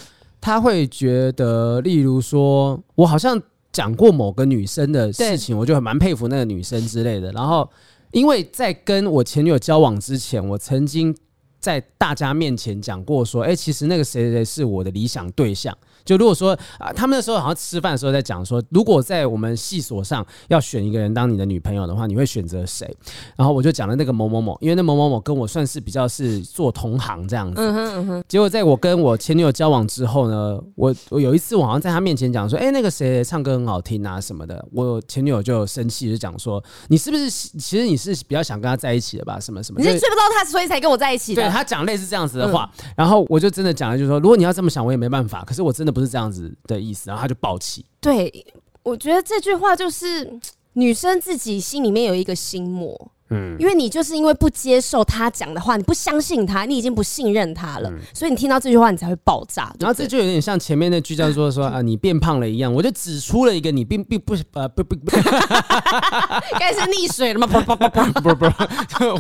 [0.41, 3.41] 他会觉得，例如说，我好像
[3.73, 7.33] 讲过某个女生的事情，我就很蛮佩服那个女生之类的。
[7.33, 7.69] 然后，
[8.13, 11.15] 因为在跟我前女友交往之前，我曾经
[11.59, 15.77] 在大家面前讲过，说，哎，其实那个谁谁是我的理想对象。
[16.07, 22.89] 就如果说啊，他们那时候好像吃饭的时候在讲说，如果在我们系所上要选一个人当你的女朋友的话，你会选择谁？
[23.37, 27.61] 然后我就讲了那个某某某，因为那某某某跟我算是比较是做同行这样子。
[27.61, 28.25] 嗯哼嗯哼。
[28.29, 39.41] 结果在我跟我前女友交往之后呢，我我有一次我好像在她面前讲说，哎，那个谁唱歌很好听啊什么的，我前女友就生气就讲说，你是不是其实你是比较想跟他在一起的吧？
[39.41, 39.81] 什么什么？
[39.81, 41.43] 你是追不到他，所以才跟我在一起的。
[41.43, 45.43] 对，他讲类似这样子的话，嗯、然后我就真的讲了，就是说，如果你要这么想，我也没办法。
[45.45, 45.96] 可是我真的。
[45.97, 47.83] 不是这样子的意思，然后他就抱起。
[48.03, 48.47] 对，
[48.83, 50.39] 我觉得这句话就是
[50.75, 53.11] 女生自己心里面有一个心魔。
[53.31, 59.75] 嗯，因为你就是因为不接受他讲的话，你不相信他，你已经不信任他了，嗯、所以你听到这句话，你才会爆炸。
[59.81, 65.11] 然后这就有点像前面那句叫做说 啊，你变胖了一样，我就指出了一个你并并不呃不不不，
[66.59, 67.49] 该是溺水了吗？
[67.49, 67.89] 不不不
[68.21, 68.47] 不不，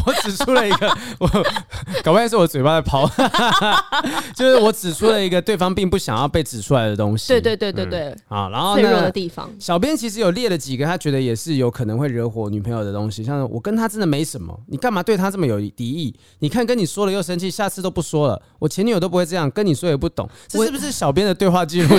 [0.06, 0.88] 我指出了一个，
[1.18, 1.26] 我
[2.04, 3.10] 搞不好是我嘴巴在跑，
[4.36, 7.26] 就是我指出了一个对方并不想要被指出来的东西。
[7.26, 13.90] 对对对对对，嗯、好，然后脆弱的地方，小编其实有列了几个，他觉得也是有可能会惹火女朋友的东西，像我跟他。
[13.96, 16.14] 真的没什么，你干嘛对他这么有敌意？
[16.40, 18.42] 你看跟你说了又生气，下次都不说了。
[18.58, 21.88] 我前女友都不会这样，跟你说也不懂，这是不是小编的对话记录？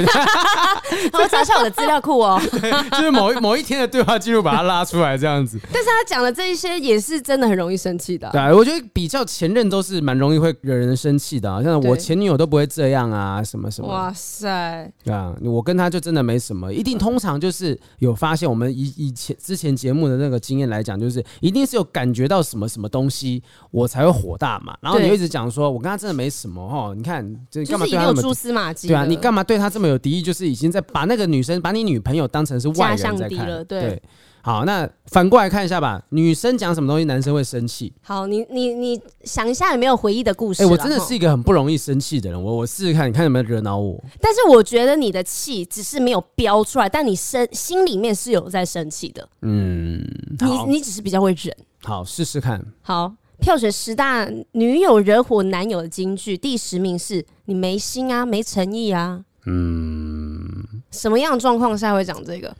[1.14, 2.40] 我找一下我的资料库哦，
[2.92, 5.60] 就是某一某一天的对话记录，把它拉出来这样子。
[5.74, 8.30] 但是他讲的这一些也是真的很容易生气的。
[8.30, 13.88] 对，我觉得比较前任都是蛮容易会惹人生气的，像我前女友都不会这样啊，什么什么。
[13.88, 21.87] 哇塞，对啊，我跟他就真的没什么，一定通常就是有发现，我们以以前之前节目的那个经验来讲，就是一定是有。
[21.92, 24.78] 感觉到什么什么东西，我才会火大嘛。
[24.82, 26.94] 然后你一直讲说，我跟他真的没什么哦。
[26.96, 28.88] 你看，这干嘛对他那么蛛丝马迹？
[28.88, 30.22] 对啊，你干嘛对他这么有敌意？
[30.22, 33.64] 就是已经在把那个女生，把你女朋友当成是外人在看了。
[33.64, 34.04] 对，对，
[34.42, 36.02] 好，那反过来看一下吧。
[36.10, 37.92] 女生讲什么东西，男生会生气。
[38.02, 40.64] 好，你你你想一下有没有回忆的故事？
[40.64, 42.42] 哎、欸，我真的是一个很不容易生气的人。
[42.42, 44.02] 我我试试看，你看有没有惹恼我？
[44.22, 49.28] 但是我觉得你的气只是没有飙出来，但你生心里面是有在生气的。
[49.42, 50.02] 嗯，
[50.40, 51.56] 你你只是比较会忍。
[51.84, 52.66] 好，试试看。
[52.82, 59.24] 好，票选十大女友惹火男友的金句，第十名是你没心啊，没诚意啊。
[59.46, 62.54] 嗯，什么样的状况下会讲这个？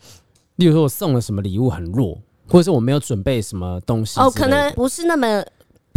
[0.58, 4.20] 例如说我送了什么礼物很弱，或者是我没有准备什么东西。
[4.20, 5.44] 哦，可能不是那么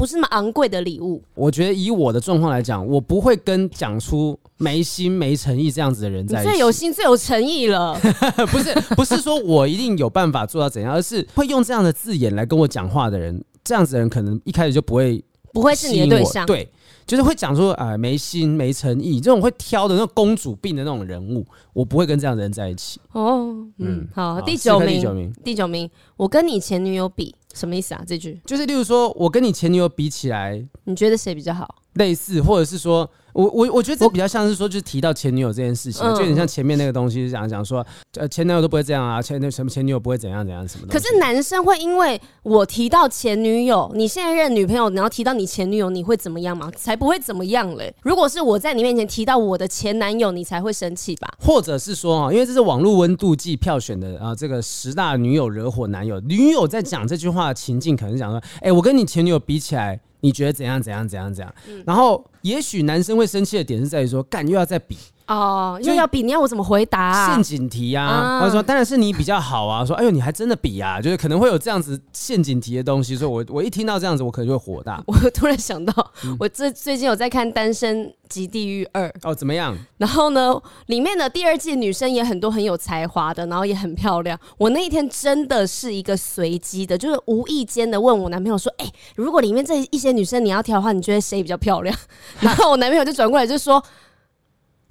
[0.01, 1.23] 不是那么昂贵的礼物。
[1.35, 6.51] 我觉得以我的状况来讲，我不会跟讲出没心没诚意这样子的人在一起。
[6.51, 7.95] 最有心最有诚意了。
[8.51, 16.47] 不是不是说我一定有办法做到怎样，而是会用这样的字眼来跟我讲话的人，这样子的人可能一开始就不会不会是你的对象。
[16.47, 16.67] 对。
[17.07, 23.01] 就是会讲说啊、呃，没心没诚意，这种会挑的那种公主病的那种人物，我不会跟这样的人在一起。
[23.11, 28.03] 哦，嗯，好，好第九名，第九名，第九名，我跟你前女友比，什么意思啊？
[28.07, 31.83] 这句就是，例如说我跟你前女友比起来，你觉得谁比较好？
[31.95, 33.11] 类似，或者是说，
[33.41, 37.85] 我我我觉得这比较像是说，就是提到前女友这件事情，嗯、就有点像前面那个东西，是讲讲说，
[38.17, 40.93] 呃，前男友都不会这样啊，前那什么前女友不会怎样怎样什么的。
[40.93, 46.71] 可是男生会因为我提到前女友，你现在认女朋友，然后提到你前女友，你会怎么样吗？
[46.77, 47.95] 才不会怎么样嘞！
[48.03, 51.29] 如果是我在你面前提到我的前男友，你才会生气吧？
[51.39, 60.01] 或者是说啊，因为这是网络温度计票选的啊，这个十大女友惹火男友，女友在讲这句话的情境，可能是讲说，哎、欸，我跟你前女友比起来。
[60.23, 60.83] 你觉得怎样？
[60.83, 61.09] 怎样？
[61.09, 61.33] 怎样？
[61.33, 61.55] 怎样？
[61.67, 64.97] 嗯、然后，也许男生会生气的点是在于说，干又要再比。
[65.31, 67.33] 哦，又要比，你要我怎么回答、啊？
[67.33, 69.85] 陷阱题啊，或者、啊、说当然是你比较好啊。
[69.85, 71.01] 说，哎呦，你还真的比啊？
[71.01, 73.15] 就是可能会有这样子陷阱题的东西。
[73.15, 75.01] 所以我我一听到这样子，我可能就会火大。
[75.07, 79.73] 我突然想到，嗯、我这最近有在看《单身即地狱二》哦，怎么样？
[79.99, 84.37] 然后呢，里面的第二季女生也很多很有才华的，然后也很漂亮。
[84.59, 91.97] 我那一天真的是一个随机的，就是无意间的问我男朋友说，哎、欸，如果里面这一些女生你要挑的话，你觉得谁比较漂亮？
[92.41, 93.81] 然后我男朋友就转过来就说。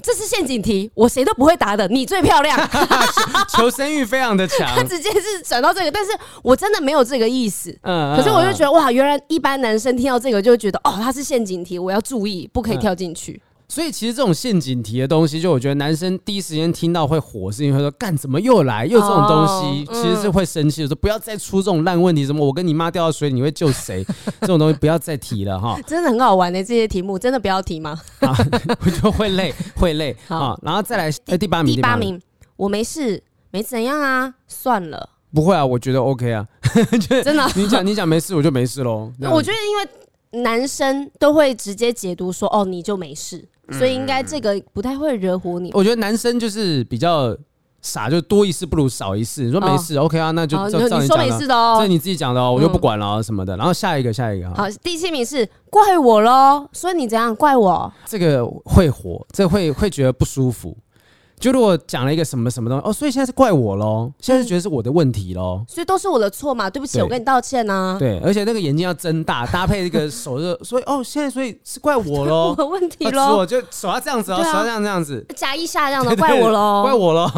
[0.01, 2.57] 这是陷阱题，我谁都不会答的，你最漂亮。
[3.49, 7.77] 求生欲非常的强，他直接是转到这个，但是我真的没有这个意思。
[7.81, 13.41] 嗯，可是我就觉得哇，原来一般男生听到这个就会觉得哦，他是陷阱题，我要注意，不可以跳进去。
[13.71, 24.03] 所以其实这种陷阱题的东西，就我觉得男生第一时间听到会火，是因为说干怎么又来又这种东西，其实是会生气的，说不要再出这种烂问题，什么我跟你妈掉到水里你会救谁？
[24.41, 25.79] 这种东西不要再提了哈。
[25.85, 27.91] 真的很好玩的这些题目，真的不要提吗？
[28.21, 28.35] 啊
[28.83, 32.19] 我就会累 会累啊，然后再来第第八名，第八名
[32.55, 36.43] 我没事没怎样啊，算了，不会啊，我觉得 OK 啊，
[37.23, 39.11] 真的，你讲你讲没事我就没事喽。
[39.31, 43.47] 我觉得因为男生都会直接解读说哦你就没事。
[43.71, 45.71] 所以应该这个不太会惹火你。
[45.73, 47.35] 我觉得男生就是比较
[47.81, 49.43] 傻，就多一事不如少一事。
[49.43, 53.55] 你说没事，OK 啊，那就照你说没事的哦，这是你自己讲的哦，我就不管了什么的。
[53.55, 57.91] 然后下一个，下一个，好，第七名是怪我喽，所以你怎样怪我？
[58.05, 60.75] 这个会火，这个会会觉得不舒服。
[61.39, 67.95] 就如果讲了一个什么什么东西哦，所以现在是怪我喽，现在是觉得是我的问题喽，所以都是我的错嘛，对不起，我跟你道歉呐。
[67.97, 77.31] 对，而且那个眼睛要睁大，搭配一个手就， 所以哦，现在所以是怪我喽，我的问题喽，我就手要这样子哦，手要这样这样子，夹一下这样的，怪我喽，怪我喽，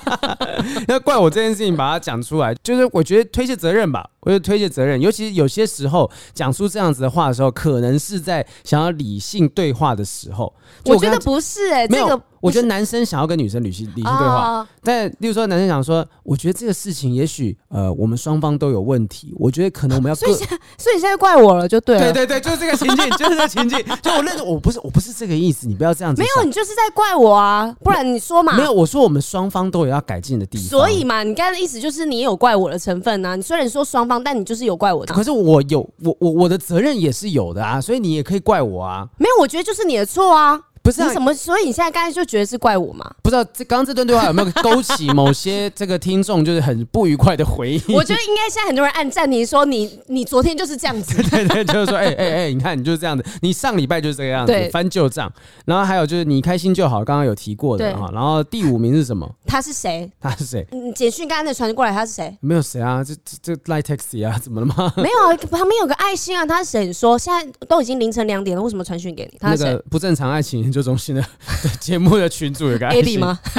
[0.88, 4.08] 要怪我这件事情把它讲出来，就是我觉得推卸责任吧。
[4.22, 10.52] 我就推卸责任，尤其是有些时候讲出这样子的话的时候，可能是在想要理性对话的时候。
[10.84, 20.20] 我，我觉得不是哎、欸，没个我觉得男生想要跟女生理性理性对话，哦、但例如说男生想说，我觉得这个事情也许呃我们双方都有问题，我觉得可能我们要各。
[20.20, 20.34] 所以
[20.78, 22.12] 所以现在怪我了，就对了。
[22.12, 23.78] 对对对，就是这个情境， 就是这个情境。
[24.02, 26.22] 就我认识，我不是我不是这个意思，你不要这样子。
[26.22, 28.56] 没有，你就是在怪我啊，不然你说嘛。
[28.56, 30.66] 没有，我说我们双方都有要改进的地方。
[30.66, 33.36] 所以嘛，你刚才的意思就是你有怪我的成分啊。
[33.36, 35.14] 你虽然说双方，但你就是有怪我的。
[35.14, 39.06] 可是我有我我我的责任也是有的啊，所以你也可以怪我啊。
[39.18, 40.58] 没有，我觉得就是你的错啊。
[40.82, 41.32] 不是、啊、你什么？
[41.34, 43.08] 所以你现在刚才就觉得是怪我吗？
[43.22, 47.82] 不知道这刚刚这段对话有没有勾起某些这个听众就是很不愉快的回忆？
[47.94, 55.30] 我觉得应该现在很多人按暂停说你你昨天就是这样子，对 对，就是说哎哎哎，你看你就是这样子，你上礼拜就是这个样子，翻旧账。
[55.66, 58.10] 然后还有就是你开心就好，刚刚有提过的哈。
[58.12, 59.30] 然后第五名是什么？
[59.46, 60.10] 他是谁？
[60.20, 60.66] 他是谁？
[60.72, 62.36] 嗯，简讯刚刚那传过来，他是谁？
[62.40, 64.92] 没有谁啊，这这这 Line Taxi 啊， 怎么了吗？
[64.96, 66.86] 没有啊，旁边有个爱心啊，他是谁？
[66.86, 69.38] 你说现在都已经凌晨两点了，为什么传讯给你？
[69.38, 69.66] 他是谁？
[69.66, 71.24] 那个不正常爱情研究中心的。
[71.80, 73.36] 节目的群主有个 A 吗？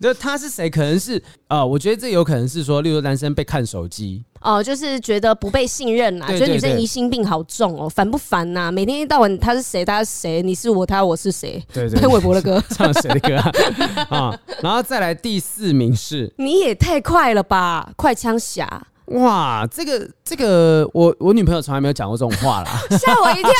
[0.00, 0.68] 就他是谁？
[0.68, 8.70] 可能是啊、呃，我觉得这有可能是说，例如男生被看手机哦，就是觉得不被信任啦，觉得女生疑心病好重哦，烦不烦呐？
[8.72, 9.84] 每天一到晚他是谁？
[9.84, 10.42] 他是谁？
[10.42, 11.62] 你是我，他我是谁？
[11.72, 13.52] 对对，潘玮柏的歌唱 谁的歌啊？
[14.10, 18.86] 啊，然后再来第四名是，你也太快了吧，快枪侠。
[19.12, 23.52] 哇，这个这个，我我女朋友从来没有讲过这种话啦， 吓我一跳。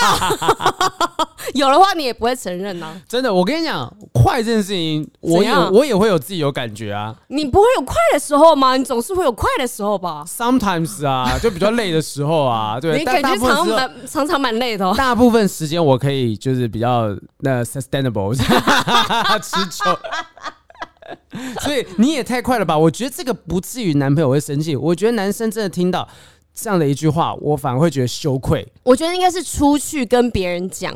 [1.55, 3.03] 有的话你也不会承认呐、啊。
[3.09, 7.15] 真的，我跟你讲，快这件事情，我也我也会有自己有感觉啊。
[7.29, 8.77] 你不会有快的时候吗？
[8.77, 12.99] 你总是会有快的时候吧？Sometimes 啊，就比较累的时候啊，对。
[12.99, 14.95] 你感觉常蛮常常蛮累的、哦。
[14.97, 18.37] 大部分时间我可以就是比较那 sustainable
[19.41, 19.99] 持久。
[21.61, 22.77] 所以你也太快了吧？
[22.77, 24.77] 我觉得这个不至于男朋友会生气。
[24.77, 26.09] 我觉得男生真的听到
[26.55, 28.67] 这样的一句话，我反而会觉得羞愧。
[28.83, 30.95] 我觉得应该是出去跟别人讲，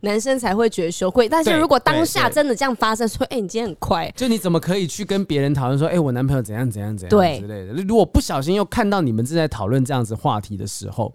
[0.00, 1.28] 男生才会觉得羞愧。
[1.28, 11.14] 但是如果当下真的这样发生，说：“哎、欸，你今天很快。”就你怎么可以去跟别人讨论说：“哎、欸，我男朋友怎样怎样怎样之类的？”如果不小心又看到你们正在讨论这样子话题的时候，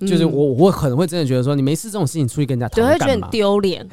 [0.00, 3.88] 就是我我可能会真的觉得说：“你没事这种事情出去跟人家讨论干嘛？”会觉得很丢脸。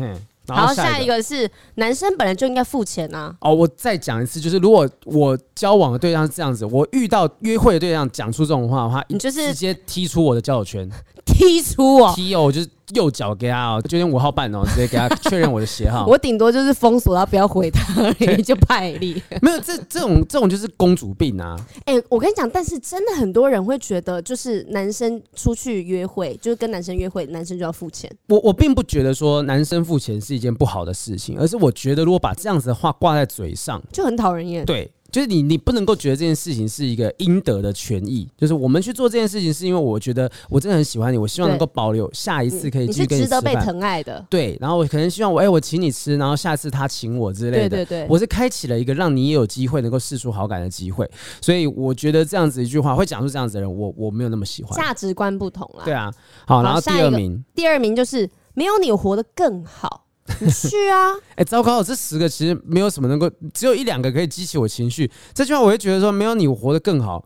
[0.48, 3.36] 然后下一个是男生本来就应该付钱啊！
[3.42, 10.90] 哦，我再讲一次，就是如果我交往的对象是这样子，我遇到约会的对象讲出这种话的话，你就是直接踢出我的交友圈。
[11.32, 16.06] 踢踢出哦，踢哦，就是右脚给他哦，九点五号半哦，直接给他确认我的鞋号。
[16.10, 19.22] 我顶多就是封锁他，不要回他而已，就派力。
[19.42, 21.56] 没有这这种这种就是公主病啊！
[21.86, 28.12] 哎、欸，我跟你讲，但是真的很多人会觉得，就是男生出去约会，就是跟男生约会，男生就要付钱。
[28.28, 34.66] 我我并不觉得说男生付钱是一件不好的事情，而是我觉得如果把这样子的话挂在嘴上，就很讨人厌。
[34.66, 34.92] 对。
[35.12, 38.28] 就是你，你不能够觉得这件事情是一个应得的权益。
[38.38, 43.40] 就是我们去做这件事情，是因为我觉得我真的很喜欢你，我希望能够保留下一次可以继续跟你吃饭。
[43.40, 44.26] 你值得被疼爱的。
[44.30, 47.70] 对，然后我可能希望我哎、欸，我请你吃，然后下次他请我之类的。
[47.70, 51.10] 对对对，我是开启了一个让你也有机会能够试出好感的机会。
[51.42, 54.80] 所以我觉得这样子一句话会讲出这样子的人，我我没有那么喜欢。
[54.80, 55.84] 价值观不同啦。
[55.84, 56.12] 对啊，
[56.48, 60.06] 好，然后第二名，第二名就是没有你我活得更好。
[60.40, 61.12] 你去啊！
[61.36, 61.84] 哎、欸，糟糕！
[61.84, 65.10] 这十个其实没有什么能够，只有一两个可以激起我情绪。
[65.34, 67.26] 这句话我会觉得说，没有你我活得更好。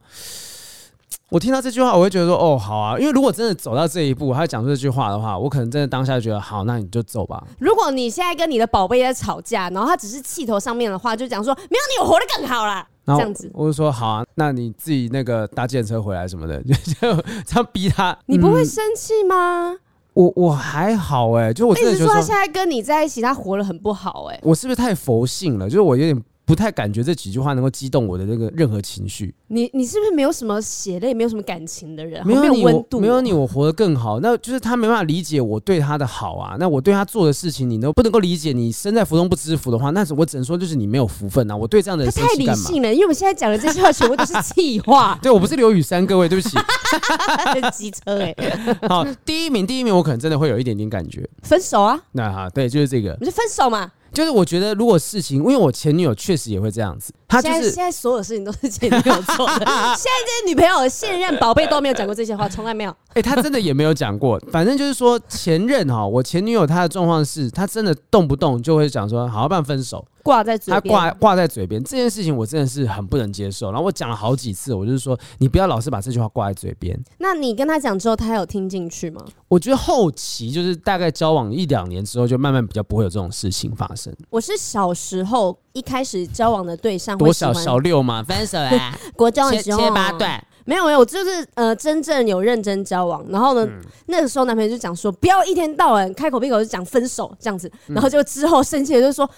[1.30, 2.98] 我听到这句话，我会觉得说，哦，好啊。
[3.00, 7.44] 因为如果真的走到这一步，他讲出这句话的话，我可能真的当下就觉得，好，那你就走吧。
[7.60, 12.88] 如果你现在跟你的宝贝在吵架，然后他只是气头上面的话，就讲说，没有你我活得更好啦。
[13.08, 18.18] 这样子，我就说好啊，那你自己那个搭计程车回来什么的，就就这样逼他。
[18.28, 19.72] 你不会生气吗？
[19.72, 19.80] 嗯
[20.16, 24.42] 我我还好哎、欸，就我真的觉得说，说他现在跟你在一起，他活得很不好哎、欸。
[24.44, 25.70] 我是不是太佛性了？
[25.70, 26.24] 就是我有点。
[26.46, 29.34] 不太感觉这几句话能够激动我的那个任何情绪。
[29.48, 32.26] 你你是不是没有什么血泪、没有什么感情的人？
[32.26, 34.20] 没有你，没有温度，没有你，我活得更好。
[34.20, 36.56] 那就是他没办法理解我对他的好啊。
[36.60, 38.54] 那我对他做的事情，你都不能够理解。
[38.54, 41.58] 你身在福中不知福的话，那我只能说就是你没有福分啊。
[41.58, 45.18] 我对这样的人他太理性了，因为我们现在讲的这些话全部都是气话。
[45.24, 46.58] 对，我不是刘雨珊，各位对不起。
[47.74, 51.28] 机车哎、欸， 好，第一名，第一名，我可能真的会有一点点感觉。
[51.42, 52.00] 分手啊？
[52.12, 53.18] 那哈，对，就是这个。
[53.20, 53.92] 你就分手嘛。
[54.16, 59.66] 就是我觉得，如果事情，因为我前女友确实也会这样子，她就是现在所有事情都是前女友做的。
[59.96, 62.92] 现在这些女朋友、现任宝贝都没有讲过这些话，从来没有。
[63.10, 64.40] 哎、欸，她真的也没有讲过。
[64.52, 70.06] 反正就是说，前任哈，我前女友她的状况是，她真的动不动就会讲说，好，不然分手。
[70.24, 73.70] 挂在嘴边，他挂挂在嘴边这件事情，我真的是很不能接受。
[73.70, 77.00] 然后我讲了好几次，我就是说，你不要老是把这句话挂在嘴边。
[77.20, 79.24] 那你跟他讲之后，他有听进去吗？
[79.48, 84.12] 我觉得后期就是大概交往一两年之后，就慢慢比较不会有这种事情发生。
[84.32, 93.24] 我是小时候一开始交往的对象，多小小六嘛， 分手啊，国交的时候切八段，没有没有，我就是呃真正有认真交往。
[93.30, 97.72] 然后呢，嗯、那个时候男朋友就讲说，不要一天到晚开口闭口就讲分手这样子。
[97.88, 99.30] 然后就之后生气了，就说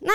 [0.00, 0.12] 那。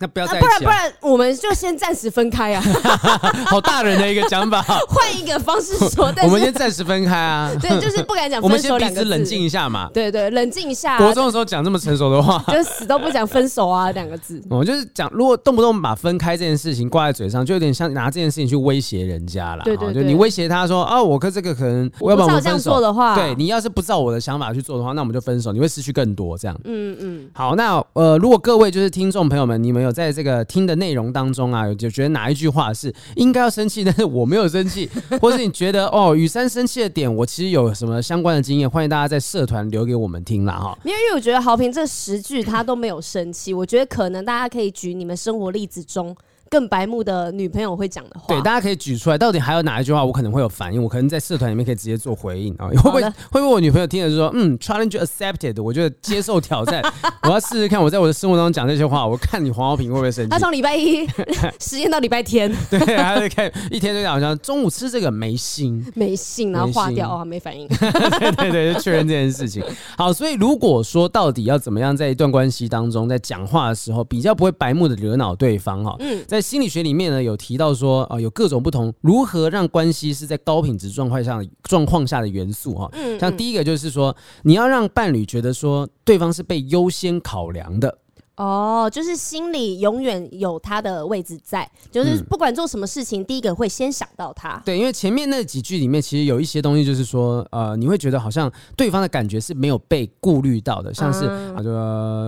[0.00, 2.62] 那不要在一起、啊啊，不然不然，我们就先暂时分开啊！
[3.46, 7.50] 好大人的一个讲法， 换一个方式说，但是我们先暂时分开啊！
[7.62, 9.00] 对，就是不敢讲分手两个字。
[9.02, 9.88] 我们先彼此冷静一下嘛。
[9.94, 10.98] 对对，冷静一下。
[10.98, 14.42] 国中的时候讲这么成熟的话，就死都不讲分手啊两个字。
[14.50, 19.62] 我就是讲，如果动不动把分开这件事情挂在嘴上，就有点像拿这件事情去威胁人家了。
[19.64, 22.44] 对对，对，就你威胁他说啊，我跟这个可能我要不要我们分手？
[22.44, 26.60] 这样做的话，对你要是不照我的想法去做的话，那我们就分手，你会失去更多这样。
[26.64, 27.30] 嗯嗯。
[27.32, 30.64] 好，那呃，如果各位就是听众朋友们，你们有在这个听。
[30.64, 34.88] 的内容当中啊，就觉得哪一句话是应该要生气， 但是我没有生气，
[35.20, 40.74] 或是你觉得哦，雨山生气的点，我其实有什么相关的经验，欢迎大家在社团留给我们听啦哈。
[40.84, 46.16] 因为我觉得好评这十句他都没有生气，我觉得可能大家可以举你们生活例子中。
[46.50, 49.18] 更白目的女朋友会讲的话，对，大家可以举出来。
[49.18, 50.82] 到底还有哪一句话我可能会有反应？
[50.82, 52.68] 我可能在社团里面可以直接做回应啊。
[52.76, 56.82] 会不会会不会我女朋友听了就说，嗯，challenge accepted，我觉得接受挑战，
[57.24, 60.30] 我要试试看，我在我的生活当中讲这些话，我看你黄浩平会不会生气？
[60.30, 61.06] 他从礼拜一
[61.60, 67.66] 实验到礼拜天，对，他会看一天就讲，好像中午吃这个没心，没心，然后划掉啊，没反应。
[67.68, 69.62] 对对对，就确认这件事情。
[69.96, 77.22] 好，所以如果说到底要怎么样在一段关系当中，在讲话的时候比较不会白目的惹恼对方哈，嗯，在心理学里面呢。
[77.22, 82.88] 有提到说啊、呃，有各种不同如何让关系是在高品质状况下状况下的元素哈。
[82.92, 87.98] 嗯，像第一个就是说，你要让伴侣觉得说对方是被优先考量的。
[88.36, 94.60] 哦，就是心里永远有他的位置在，就是不管做什么事情，嗯、第一个会先想到他。
[94.64, 101.70] 对，因为前面那几句里面其实有一些东西，就是说，呃，你会觉得好像对方的感觉是没有被顾虑到的，像是、嗯、啊，就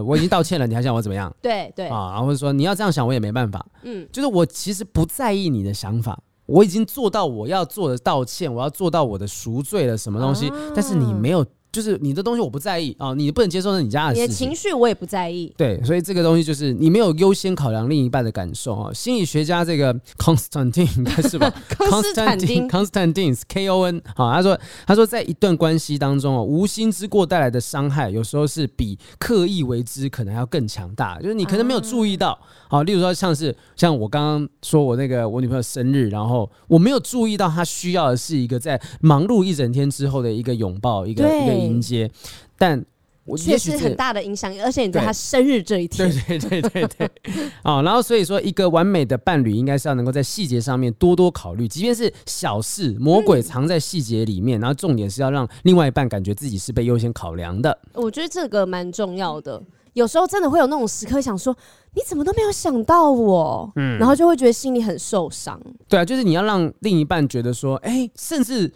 [0.05, 1.35] 我已经道歉了，你还想我怎么样？
[1.43, 3.67] 对对啊，然后或者说你要这样想，我也没办法。
[3.83, 11.45] 嗯，就是我其实不在意你的想法，我已经做到我要做的道歉，我要做到我的赎罪了什么东西，嗯、但是你没有。
[11.77, 15.53] 就是你的东西我不在意啊，你不能接受是你家的事情，你的情绪我也不在意。
[15.59, 18.91] 对，所以这个东西就是你没有优先考量另一半的感受啊。
[18.95, 21.53] 心理学家这个 Constantine 应该是吧？
[21.77, 31.21] Constantine Constantine K O N 好，他说他说在一段关系当中啊，无心之过带来的伤害，有时候是比刻意为之可能要更强大。
[31.21, 42.11] 就是你可能没有注意到，好，例如说像是像我刚刚说我那个我女朋友生日，然后我没有注意到她需要的是一个在忙碌一整天之后的一个拥抱，一个一个迎接，
[42.57, 42.85] 但。
[43.29, 47.11] 我确实很大的影响，而且你在他生日这一天，对对对对对，
[47.65, 57.77] 啊，然后所以说，一个完美的伴侣应该是要能够在细节上面多多考虑，即便是小事，魔鬼藏在细节里面，然后重点是要让另外一半感觉自己是被优先考量的。
[57.95, 59.61] 我觉得这个蛮重要的，
[59.95, 61.53] 有时候真的会有那种时刻想说，
[61.97, 65.61] 你怎么都没有想到我，嗯，然后就会觉得心里很受伤。
[65.89, 68.73] 对啊，就是你要让另一半觉得说，哎，甚至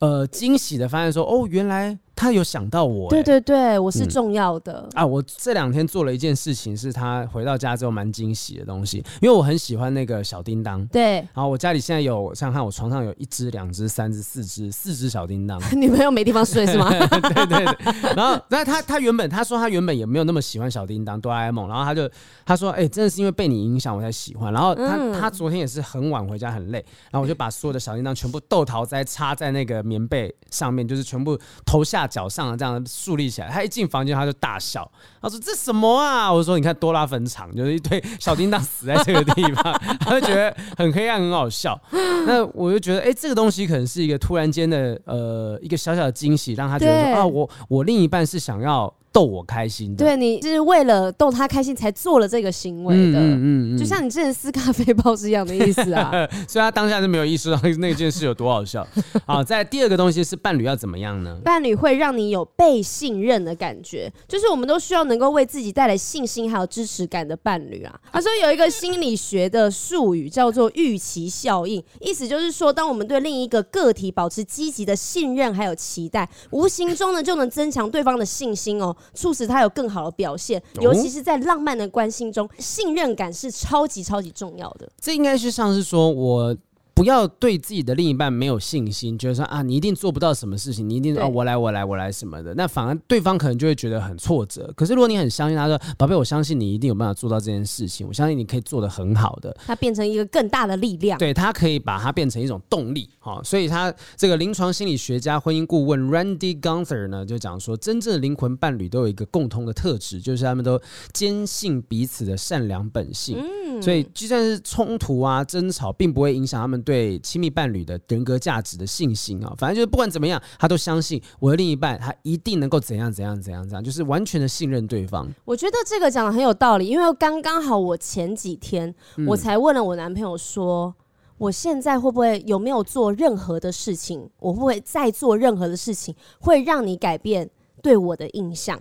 [0.00, 1.96] 呃惊喜的发现说，哦，原来。
[2.14, 5.06] 他有想到我，对对对，我是重要的、嗯、啊！
[5.06, 10.86] 我这两天做了一件事情，是他回到家之后蛮惊喜的东西，因为我很喜欢那个小叮当。
[10.86, 15.60] 对，然后我家里现在有，想想看，我床上有一只、两只、三只、四只，四只小叮当。
[15.74, 16.90] 女朋友没地方睡是吗？
[16.90, 18.14] 对对对。
[18.14, 22.08] 然后，那他他原本他说他原本也没有那么喜欢小叮当、哆啦 A 梦，然后他就
[22.44, 24.52] 他说，哎、欸，真的是因为被你影响我才喜欢。
[24.52, 32.82] 然后他、嗯、他昨天也是很晚回家，很累，然后我就把所有的小叮当全部豆桃栽插在那个棉被上面，就是全部投下脚上这样。
[32.84, 34.90] 竖立起来，他一进房间他就大笑，
[35.20, 41.80] 他说：“这什么啊？”我说：“你看多拉坟场，就是一堆小叮当死在这个地方。”他就觉得很黑暗，很好笑。
[42.26, 48.92] 那我就觉得，哎、欸，这个东西可能是一个突然间的呃一个小小的惊喜，让他觉得说啊，我我另一半是想要。
[49.12, 56.10] 逗我开心的，对，你是为了逗他开心才做了这个行为的，嗯嗯，嗯，嗯，就像你之前撕咖啡包是一样的意思啊。
[56.48, 58.86] 所以他当下就没有意识到 那件事有多好笑。
[59.26, 61.38] 好，在第二个东西是伴侣要怎么样呢？
[61.44, 67.94] 伴侣会让你有被信任的感觉，就是我们都需要能够为自己带来信心还有支持感的伴侣啊。
[68.10, 78.96] 他说有一个心理学的术语叫做预期效应，意思就是说，当我们对另一个个体保持积极的信任还有期待，无形中呢就能增强对方的信心哦。
[79.14, 84.90] 促使他有更好的表现，尤其是在浪漫的关心中，信任感是超级超级重要的。
[85.00, 86.56] 这应该是像是说我。
[86.94, 94.70] 不要对自己的另一半没有信心，觉得说啊，你一定做不到什么事情，你一定哦，我来，我来，我来什么的，那反而对方可能就会觉得很挫折。
[94.76, 99.56] 可是如果你很相信他说，宝贝，我相信你一定有办法做到这件事情，我相信你可以做得很好的。
[99.66, 103.40] 它变成一个更大的力量，对，他可以把它变成一种动力，哈。
[103.42, 110.78] 所以他这个临床心理学家、婚姻顾问 Randy Gunther 呢，就讲说，真正的灵魂伴侣都有一个共通的特质，就是他们都
[111.14, 113.38] 坚信彼此的善良本性。
[113.38, 116.81] 嗯，所以就算是冲突啊、争吵，并不会影响他们。
[116.82, 125.26] 对亲密伴侣的人格价值的信心啊，反正就是不管怎么样，他都相信我的另一半，他一定能够怎样怎样怎样怎样，就是完全的信任对方。
[125.44, 128.94] 我觉得这个讲的很有道理，因为刚刚好我前几天
[129.26, 130.94] 我才问了我男朋友说，
[131.38, 137.48] 我现在会不会有没有做任何的事情，我会不会再做任何的事情，会让你改变
[137.82, 138.80] 对我的印象，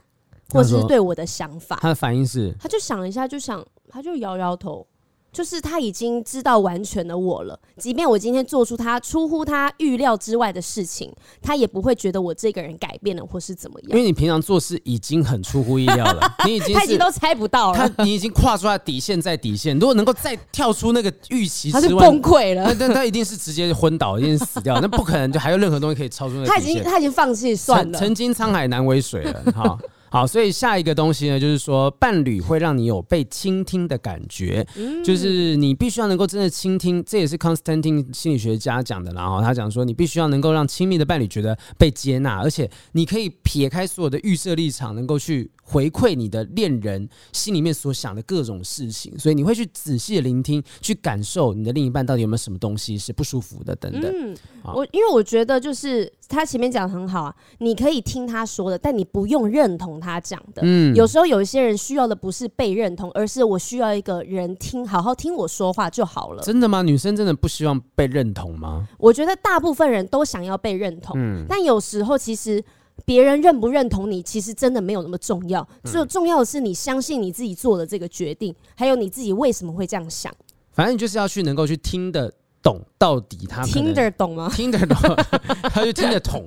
[0.49, 1.77] 或者是对我的想法？
[1.81, 4.85] 他的反应是，他就想了一下，就想，他就摇摇头。
[5.31, 11.11] 就是他已经知道完全的我了，即便我今天做出他出乎他预料之外的事情，
[11.41, 13.89] 他也不会觉得我这个人改变了或是怎么样。
[13.91, 22.73] 因为你平常做事已经很出乎意料了， 你已经他已经都猜不到了，他你已经跨出来底线在底线，如果能够再跳出那个预期之外，他是崩溃了。
[22.77, 26.43] 那他一定是直接昏倒，一定是死掉， 那不可能就还有任何东西可以超出。
[26.45, 29.79] 他已经他已经放弃算了，曾经沧海难为水了哈。
[30.11, 39.13] 好，所以下一个东西呢，就是说伴侣会让你有被倾听的感觉，嗯、就是你必须要能够真的倾听，这也是 Constantine 心理学家讲的。
[39.13, 45.49] 然后他讲说，你必须要能够让亲密的伴侣觉得被接纳，而且你可以撇开所有的预设立场，能够去。
[45.71, 54.11] 回馈你的恋人心里面所想的各种事情，所以你会去仔细的聆听，去感受你的另一半到底有没有什么东西是不舒服的等等。
[54.13, 54.35] 嗯，
[54.75, 60.61] 我因为我觉得就是他前面讲的很好啊，你可以听他说的，但你不用认同他讲的。
[60.65, 66.43] 嗯，有时候有一些人需要的不是被认同，而是我需要一个人听，好好听我说话就好了。
[66.43, 66.81] 真的吗？
[66.81, 68.85] 女生真的不希望被认同吗？
[68.97, 72.61] 我觉得大部分人都想要被认同，嗯，但有时候其实。
[73.05, 75.67] 别人认不认同你，其实真的没有那么重要。
[75.83, 80.31] 最重要的是你相信你自己做的这个决定，还有你自己为什么会这样想。
[80.71, 82.31] 反正你就是要去能够去听得
[82.61, 84.51] 懂，到底他听得懂吗？
[84.55, 84.97] 听得懂，
[85.73, 86.45] 他就听得懂。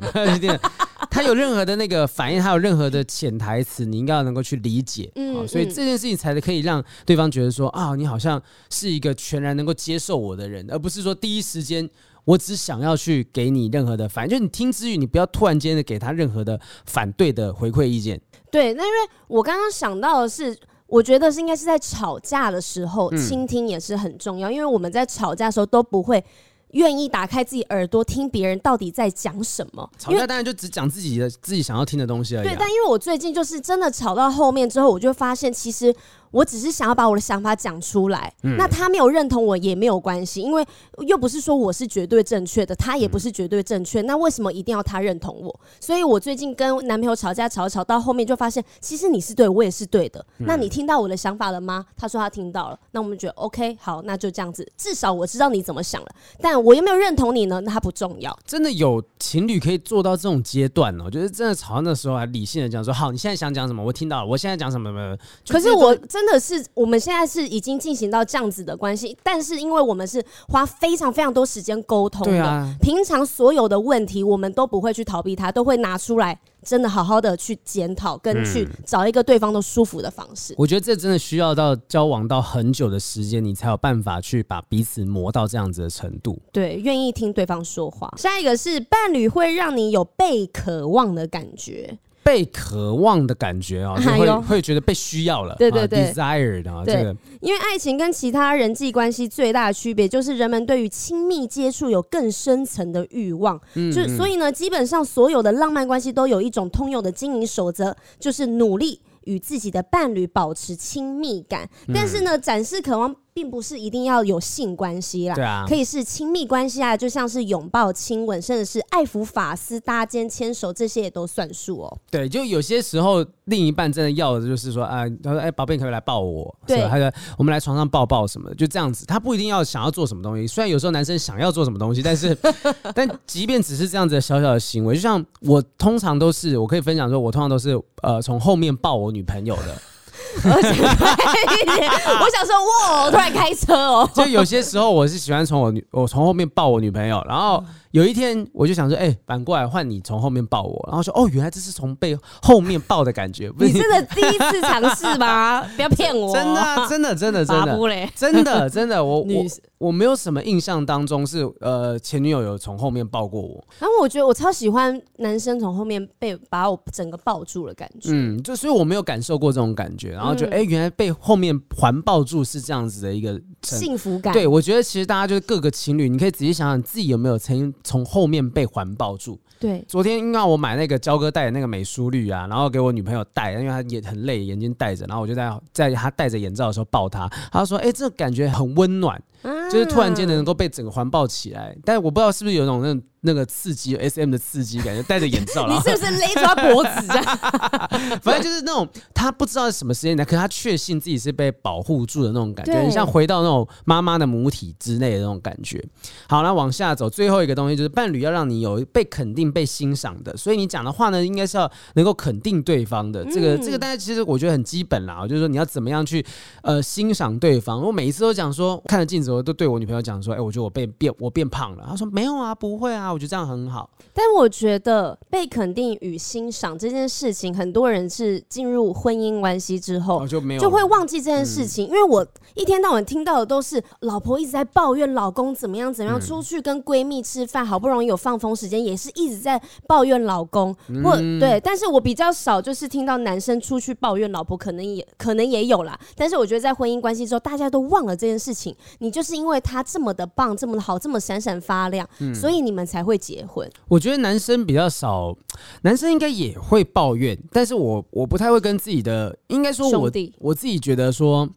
[1.11, 5.11] 他有任何的那个反应，他有任何的潜台词，你应该要能够去理解。
[5.17, 8.41] 嗯，所以这件事情才可以让对方觉得说啊，你好像
[8.71, 11.89] 是一个全然能够接受我的人，而不是说第一时间。
[12.25, 18.21] 我只想要去给你任何的反应，就你听之余，你不要突然间的给他任何的反对的回馈意见。
[18.51, 26.25] 对，那因为我刚刚想到的是，我觉得是应该是在吵架的时候，倾听也是很重要，因为我们在吵架的时候都不会。
[26.71, 29.89] 愿意打开自己耳朵听别人到底在讲什么？
[29.97, 32.51] 吵架当然就只讲自己的自己想要听的东西而已啊。
[32.51, 35.95] 对，但因为我最近就是真的吵到后面之后，我就发现其实。
[36.35, 40.67] 我只是想要把我的想法讲出来，嗯，那他没有认同我也没有关系，因为
[41.07, 45.61] 又不是说我是绝对正确的，他也不是绝对正确，嗯，那为什么一定要他认同我？
[45.79, 50.25] 所以我最近跟男朋友吵架，吵吵到后面就发现，其实你是对，我也是对的。
[50.39, 51.87] 嗯，那你听到我的想法了吗？
[51.97, 56.09] 他说他听到了，那我们觉得 OK，好，那就这样子，至少我知道你怎么想了，
[56.41, 57.61] 但我有没有认同你呢？
[57.61, 58.37] 那他不重要。
[58.45, 61.05] 真的有情侣可以做到这种阶段哦？
[61.07, 63.83] 我觉得真的吵到那时候还理性的讲说，好，你现在想讲什么？
[63.85, 64.91] 我听到了，我现在讲什么？
[64.91, 65.17] 什么？
[65.49, 67.01] 可是我真的是我们。
[67.05, 80.55] 现在是已经进行到这样子的关系，但是因为我们是花非常非常多时间沟通的，平常所有的问题我们都不会去逃避它，都会拿出来，真的好好的去检讨，跟去找一个对方都舒服的方式。
[80.57, 86.39] 我觉得这真的需要到交往到很久的时间，你才有办法去把彼此磨到这样子的程度。
[86.53, 88.11] 对，愿意听对方说话。
[88.17, 91.99] 下一个是伴侣会让你有被渴望的感觉。
[92.25, 97.15] 被渴望的感觉啊， 就会会觉得被需要了，对对对，desired 啊，这个。
[97.41, 103.61] 因为爱情跟其他人际关系最大的区别，就是人们对于亲密接触有更深层的欲望。
[103.75, 111.69] 嗯，就所以呢，基本上所有的浪漫关系都有一种通用的经营守则，就是努力与自己的伴侣保持亲密感。
[111.93, 113.15] 但是呢，展示渴望。
[113.35, 121.99] 并不是一定要有性关系啦，对啊，可以是亲密关系啊，就像是拥抱、亲吻，甚至是爱抚、法丝、搭肩、牵手，这些也都算数哦。
[122.09, 126.55] 对，就有些时候另一半真的要的就是说，啊，他说，哎，宝贝，你可不可以来抱我？
[126.65, 129.05] 对，他说，我们来床上抱抱什么的，就这样子。
[129.05, 132.39] 他不一定要想要做什么东西，虽然有时候男生想要做什么东西，但是，
[132.95, 139.77] 但即便只是这样子的小小的行为，就像我通常都是，我可以分享说，我通常都是呃从后面抱我女朋友的。
[140.45, 141.13] 而且快
[141.61, 141.91] 一点！
[142.21, 144.11] 我想说，哇， 突然开车哦。
[144.15, 147.63] 就有些时候，我是喜欢从我女，我从后面抱我女朋友，然后。
[147.95, 153.49] 有一天，我就想说，哎、欸，反过来换你从后面抱我，然后说，哦，原来这是从背后面抱的感觉。
[153.57, 155.63] 你真的第一次尝试吗？
[155.77, 156.35] 不要骗我！
[156.35, 159.45] 真的，真的，真的，真的，真的，真的，我我
[159.79, 163.65] 我没有什么印象当中是呃前女友有从后面抱过我。
[163.79, 168.09] 然后我觉得我超喜欢男生从后面被把我整个抱住的感觉。
[168.11, 174.33] 嗯，就所以我没有感受过这种感觉，然后就哎、欸，原来被后面环抱住是这样子的一个幸福感。
[174.33, 177.73] 对，我觉得其实大家就是各个情侣，你可以仔细想想自己有没有曾经。
[177.85, 179.39] 从后面被环抱住。
[179.61, 189.23] 对，昨天因为我买那个焦哥戴的那个美舒绿啊，然后给我女朋友戴，因为她也很累，眼睛戴着，然后我就在在她戴着眼罩的时候抱她，她说：“哎、欸，这个感觉很温暖，
[189.71, 193.03] 就是突然间能够被整个环抱起来。”但是我不知道是不是有种那种。
[193.27, 197.39] 那个刺激，S M 的刺激感觉，戴着眼罩， 你是不是勒住他脖子这样？
[198.21, 205.83] 反正就是那种他不知道是什么时间来，可是他确信自己是被保护住的那种感觉，很像回到那种妈妈的母体之内的那种感觉。
[206.29, 213.25] 好，那往下走，最后一个东西就是伴侣要让你有被肯定、被欣赏的，所以你讲的话呢，应该是要能够肯定对方的。
[213.33, 216.23] 这个，这个，大家其实我觉得很基本啦，就是说你要怎么样去
[216.61, 217.81] 呃欣赏对方。
[217.81, 221.85] 我每一次都讲说，看着镜子，我都对我女朋友讲说，哎，我觉得我变变我变胖了。
[221.89, 223.13] 她说没有啊，不会啊。
[223.13, 231.87] 我觉得这样很好，但我觉得被肯定与欣赏这件事情，很多人是进入婚姻关系之后就没有就会忘记这件事情。
[231.87, 240.75] 因为我一天到晚听到的都是老婆一直在抱怨老公怎么样怎么样，出去跟闺蜜吃饭，好不容易有放风时间，也是一直在抱怨老公。
[241.03, 245.99] 或对，但是我比较少就是听到男生出去抱怨老婆，可能也可能也有啦。
[246.17, 248.75] 但是我觉得在婚姻关系之后，大家都忘了这件事情。
[248.99, 253.69] 你就是因为他这么的棒，这么的好，这么闪闪发亮，所以你们才会结婚。
[253.89, 255.35] 我觉得男生比较少，
[255.83, 261.49] 男生应该也会抱怨，但是我我不太会跟自己的，应该说我我自己觉得说。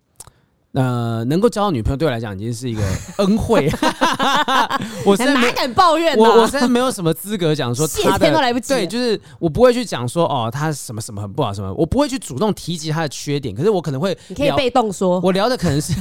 [0.73, 2.81] 呃，能够交到女朋友对我来讲已经是一个
[3.17, 3.69] 恩惠。
[5.05, 6.15] 我哪敢抱怨？
[6.17, 8.73] 我我现在没有什么资格讲说 他的，谢天都来不及。
[8.73, 13.55] 对，就是我不会去讲说哦，他什么什么很不好什么，我不会去主动提及他的缺点。
[13.55, 15.19] 可是我可能会，你可以被动说。
[15.23, 15.93] 我聊的可能是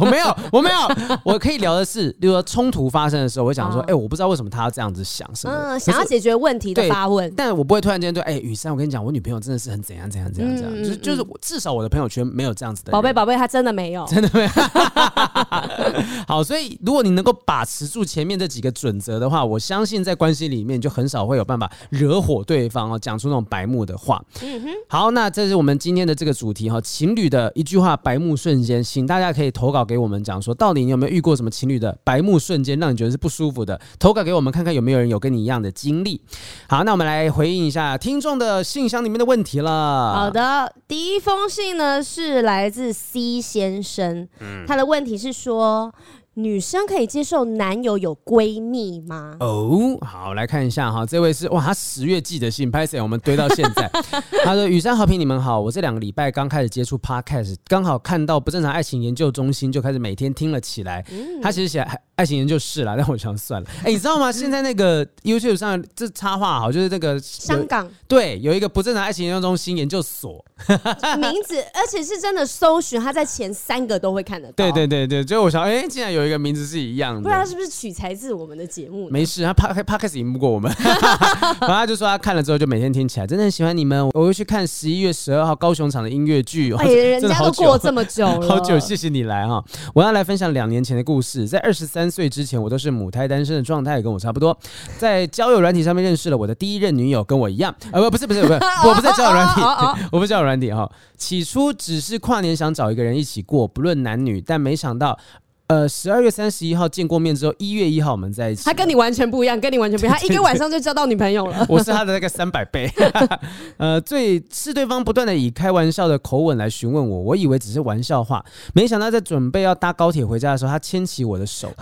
[0.00, 7.32] 我没有，我没有，我可以聊的是，比如说冲突发生的时候，我会讲说，哎、欸，我不知道为什么他要这样子想什么，嗯，想要解决问题的发问。
[7.36, 12.90] 但我不会突然间对，哎、欸，雨珊，我跟你讲，我女朋友真的是很怎样怎样怎样怎样，嗯、就是就是至少我的朋友圈没有这样子的。
[12.90, 14.23] 宝贝宝贝，他真的没有，真的。
[14.28, 14.46] 对？
[16.26, 24.22] 好，所以如果你能够把持住前面这几个准则的话，我相信在关系里面就很少会有办法惹火对方哦，讲出那种白目的话。
[24.42, 24.68] 嗯哼。
[24.88, 33.80] 好，那这是我们今天的这个主题哈，情侣的一句话白目瞬间，请大家可以投稿给我们，讲说到底你有没有遇过什么情侣的白目瞬间，让你觉得是不舒服的？
[33.98, 36.20] 投稿给我们看看有没有人有跟你一样的经历。
[36.68, 40.14] 好，那我们来回应一下听众的信箱里面的问题了。
[40.14, 44.03] 好的，第一封信呢是来自 C 先生，
[44.40, 45.92] 嗯，他的问题是说。
[46.36, 49.36] 女生可以接受男友有闺蜜吗？
[49.38, 53.88] 哦，好，来看一下哈，这位是哇，他十月寄的信，拍谁我们堆到现在。
[54.42, 61.06] 他说：“雨山好评，你们好，我这两个礼拜刚开始接触 Podcast，刚好看到不正常爱情研究中心，就开始每天听了起来。
[61.12, 61.86] 嗯、他其实写
[62.16, 63.68] 爱情研究室啦， 但我想算了。
[63.78, 64.32] 哎、欸，你知道吗？
[64.32, 70.44] 现在那个 YouTube 上这插画好，就是那个香港对，有一个不正常爱情研究中心研究所
[71.18, 74.54] 名字，而且是真的搜寻，他在前三个都会看得到。
[74.56, 79.10] 对对对对，就我想，哎、欸，竟然有。”一个名字是一样的，不知道他是不是取材自我们的节目？
[79.10, 80.72] 没事，他 Podcast 赢不过我们。
[81.60, 84.08] 然后他就说他看了之后就每天听起来，真的很喜欢你们。
[84.14, 86.72] 我会去看十一月十二号高雄场的音乐剧。
[86.76, 89.62] 哎，人家都过这么久了，好久，谢谢你来哈。
[89.92, 91.46] 我要来分享两年前的故事。
[91.46, 94.56] 在二十三岁之前，我都是母胎单身的状态，跟我差不多。
[94.98, 97.74] 在交友软体上面认识了我的第一任女友，跟我一样。
[97.92, 98.54] 呃，不，不是，不是，不是，
[98.86, 99.60] 我不在交友软体，
[100.12, 100.90] 我不是交友软体哈。
[101.16, 105.18] 起初只是跨年想找一个人一起过，不论男女，但没想到。
[105.66, 108.64] 呃，十二月三十一号见过面之后，一月一号我们在一起。
[108.64, 110.14] 他跟你完全不一样，跟你完全不一样。
[110.20, 111.64] 他一个晚上就交到女朋友了。
[111.70, 112.86] 我是他的那个三百倍。
[113.78, 118.44] 呃，最是对方不断的以开玩笑的口吻来询问我，我以为只是玩笑话，
[118.74, 121.72] 没想到在准备要搭高铁回家的时候，他牵起我的手。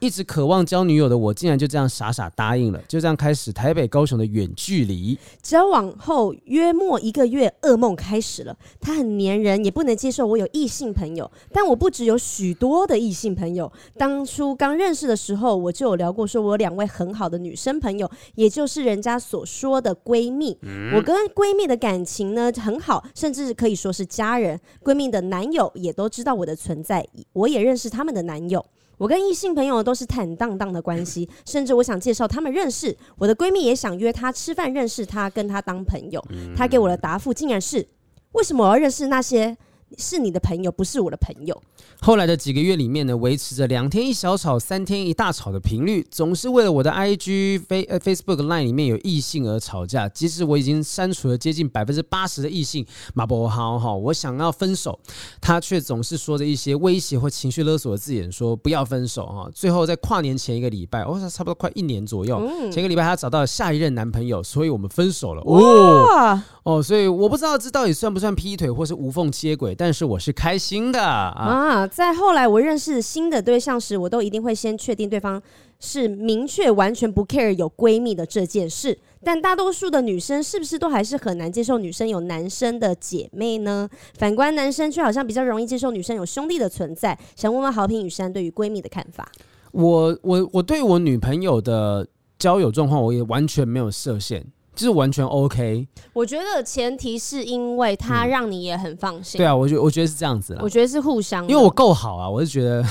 [0.00, 2.78] 一直渴望交女友的我，竟然就这样傻傻答应了。
[2.86, 5.18] 就这样开始台北高雄的远距离。
[5.42, 8.54] 交往后约莫一个月，噩梦开始了。
[8.78, 13.29] 他很黏人，也不能接受我有异性朋友，但我不只有许多的异性。
[13.34, 20.58] 朋友，当初刚认识的时候，我就有聊过，说我有两位很好的女生朋友，也就是人家所说的闺蜜。
[20.62, 24.58] 嗯、我跟闺蜜的感情呢很好，甚至可以说是家人。
[24.82, 28.64] 闺蜜的男友也都知道我的存在，我也认识他们的男友。
[28.98, 32.94] 我跟异性朋友都是坦荡荡的关系，甚至我想介绍他们认识。
[33.16, 36.22] 我的闺蜜也想约她吃饭，认识她，跟她当朋友。
[36.54, 37.88] 她给我的答复竟然是：
[38.32, 39.56] 为什么我要认识那些？
[39.98, 41.62] 是你的朋友，不是我的朋友。
[42.00, 50.08] 后来的几个月里面呢，维持着两天一小吵，三天一大吵的频率，总是为了我的 IG、Face、Facebook、Line 里面有异性而吵架。
[50.08, 54.98] 即使我已经删除了接近百分之八十的异性，马博豪哈，我想要分手，
[55.40, 59.50] 他却总是说着一些威胁或情绪勒索的字眼，说不要分手哈。
[59.54, 65.42] 最后在跨年前一个礼拜，哦，差不多快一年左右，嗯、前一个礼拜他找到了下一任男朋友，所以我们分手了。
[65.42, 69.74] 哦哦，所以我不知道这到底算不算劈腿或是无缝接轨。
[69.80, 71.86] 但是我是开心的啊，啊！
[71.86, 75.42] 在后来我认识新的对象时，我都一定会先确定对方
[75.78, 78.98] 是明确完全不 care 有闺蜜的这件事。
[79.24, 83.88] 但大多数的女生是不是都还是很难接受女生有男生的姐妹呢？
[84.18, 87.18] 反观男生却好像比较容易接受女生有兄弟的存在。
[87.34, 89.32] 想问问好评雨珊对于闺蜜的看法？
[89.72, 92.06] 我我我对我女朋友的
[92.38, 94.44] 交友状况，我也完全没有设限。
[94.80, 99.38] 就是完全 OK，我觉得前提是因为他让你也很放心。
[99.38, 100.60] 嗯、对啊，我觉我觉得是这样子啦。
[100.62, 102.82] 我觉得是互相，因为我够好啊，我是觉得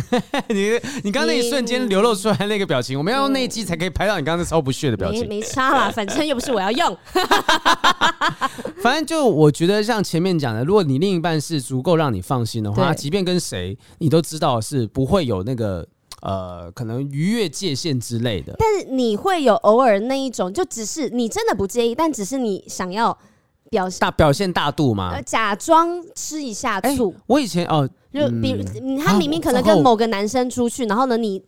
[0.48, 0.72] 你
[1.04, 5.22] 你刚刚那一瞬间流露出来那个表情，我们要用那一机才可以拍到你刚刚那超不屑的表情。
[5.22, 6.94] 没没差啦， 反正又不是我要用。
[8.82, 15.88] 反正就我觉得像前面讲的，如果你另一半是足够让你放心的话，即便跟谁你都知道是不会有那个。
[16.22, 23.16] 呃，可能逾越界限之类的，但是你会有偶尔那一种，就只是你真的不介意，但只是你想要
[23.70, 25.12] 表现大表现大度吗？
[25.14, 27.10] 呃，假装吃一下醋。
[27.10, 31.40] 欸、我以前哦，就比如、嗯、他明明可能跟某个男生出去，啊、然后呢，你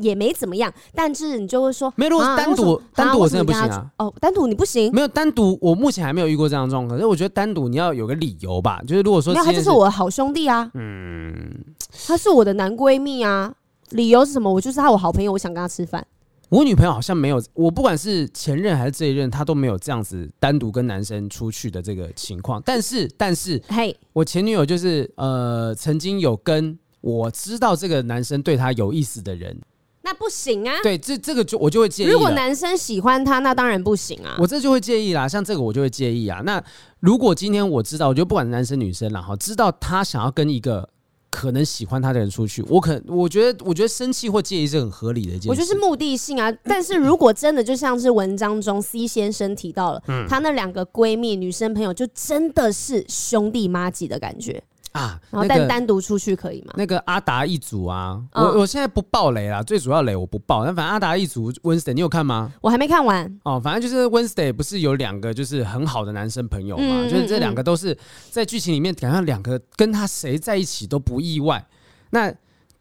[0.00, 3.90] 也没怎么样，但是你就会说，没有，如果单独单独我真的不行啊。
[3.98, 6.96] 哦，单独你不行，没有单独，我目前还没有遇过这样的状况。
[6.96, 11.64] 可是我觉得单独你要有个理由吧，就是如果说是，没有，他就是我的好兄弟啊，嗯，
[12.06, 13.52] 他是我的男闺蜜啊。
[13.92, 14.52] 理由是什么？
[14.52, 16.06] 我就是他，我好朋友，我想跟他吃饭。
[16.48, 22.62] 我女朋友好像没有，我不管是前任还是这一任，她都没有这样子单独跟男生出去的这个情况。
[22.62, 29.58] 但是，但是，嘿，我前女友就是呃，曾经有跟我知道这个男生对她有意思的人，
[30.02, 30.74] 那不行啊。
[30.82, 32.08] 对，这这个就我就会介意。
[32.08, 34.36] 如果男生喜欢她，那当然不行啊。
[34.38, 35.26] 我这就会介意啦。
[35.26, 36.42] 像这个我就会介意啊。
[36.44, 36.62] 那
[37.00, 40.86] 如果今天我知道，我觉得不管男生女生，然后知道他想要跟一个。
[41.32, 45.48] 可能喜欢他的人出去，我可我觉得，我觉得生气或介意是很合理的一件事。
[45.48, 54.62] 我觉得是目的性啊，但是如果真的就像是文章中 C 先生提到了，嗯，他那两个闺蜜女生朋友就真的是兄弟妈几的感觉。
[54.92, 56.74] 啊，然后但单独出去可以吗？
[56.76, 60.64] 那个阿达一族啊，我我现在不爆雷啦，最主要雷我不爆。
[60.64, 62.52] 但反正阿达一族 Wednesday，你有看吗？
[62.60, 63.38] 我还没看完。
[63.44, 67.96] 哦，反正就是 Wednesday 不是有两个就是很好的男生朋友嘛，就是这两个都是
[68.30, 71.66] 在剧情里面，感觉两个跟他谁在一起都不意外。
[72.10, 72.32] 那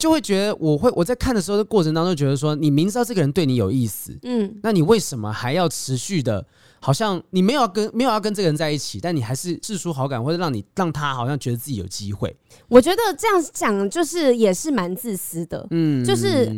[0.02, 6.43] 就会觉得，我会我在看的时候的过程当中，觉得说，你明知道这个人对你有意思，嗯，那你为什么还要持续的，
[6.80, 12.36] 好像你没有要跟没有要跟这个人在一起，但你还是试出好感，或者让你让他好像觉得自己有机会？
[12.68, 16.52] 我觉得这样讲就是也是蛮自私的，嗯，就是。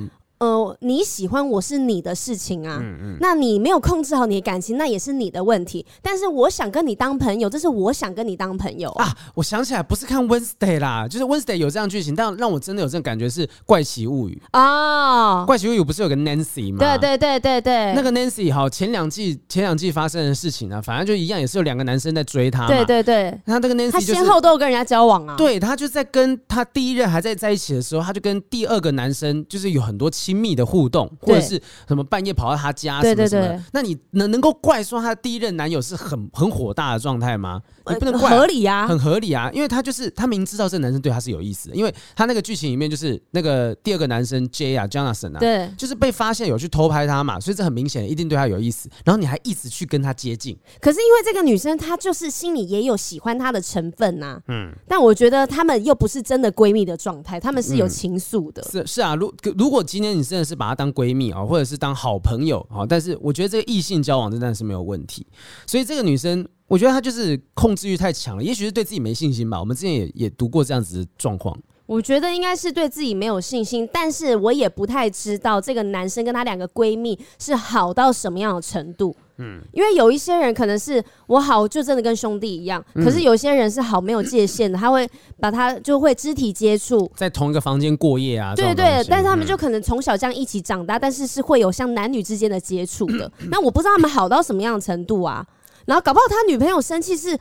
[0.43, 5.85] 呃，你喜欢我是你的事情啊，嗯嗯，那你没有控制好你的感情，那也是你的问题。
[6.01, 9.15] 但是我想跟你当朋友，这是我想跟你当朋友啊。
[9.35, 16.79] 我想起来，不是看 Wednesday 啦，就是 Wednesday 有这样剧情，但让我真的有这种感觉是《怪奇物语》哦，《怪奇物语》不是有个 Nancy 吗？
[16.79, 22.67] 对对对对对，那个 Nancy 好，前两季前两季发生的事情呢，反正就一样，也是有两个男生在追她。
[22.67, 25.35] 对对对，那那个 Nancy 他先后都有跟人家交往啊。
[25.37, 31.09] 对，他就在跟他第一任还在在一起的时候，他就跟第二个男生就是有很多亲密的互动。
[31.21, 37.61] 或者是什么半夜跑到他家什么什么，对对对，那你能能够怪说她第一任男友是很很火大的状态吗？
[37.89, 65.27] 你不能怪，合理呀，很合理啊，因为他就是他明知道这个男生对他是有意思的，因为他那个剧情里面就是那个第二个男生 J 啊，Jonathan 啊，对，就是被发现有去偷拍他嘛，所以这很明显一定对他有意思，然后你还一直去跟他接近，可是因为这个女生她就是心里也有喜欢他的成分呐，嗯，但我觉得他们又不是真的闺蜜的状态，他们是有情愫的，是是啊，如如果今天你真的是把她当闺蜜啊，或者是当好朋友啊，但是我觉得这个异性交往真的是没有问题，
[65.67, 66.47] 所以这个女生。
[66.73, 69.59] 我觉得他就是控制欲太强了，也许是对自己没信心吧。
[69.59, 71.55] 我们之前也也读过这样子的状况。
[71.85, 79.15] 我觉得应该是对自己没有信心，但是我也不太知道这个男生跟他两个闺蜜是好到什么样的程度。
[79.37, 85.07] 嗯，因为有一些人可能是我好就真的跟兄弟一样，可是有些人是好没有界限的，他会
[85.39, 88.55] 把他就会肢体接触，在同一个房间过夜啊。
[88.55, 93.31] 对对，但是他们就可能从小这样一起长大，但是是会有像男女之间的接触的。
[93.51, 95.45] 那我不知道他们好到什么样的程度啊。
[95.85, 97.37] 然后搞不好他女朋友生气是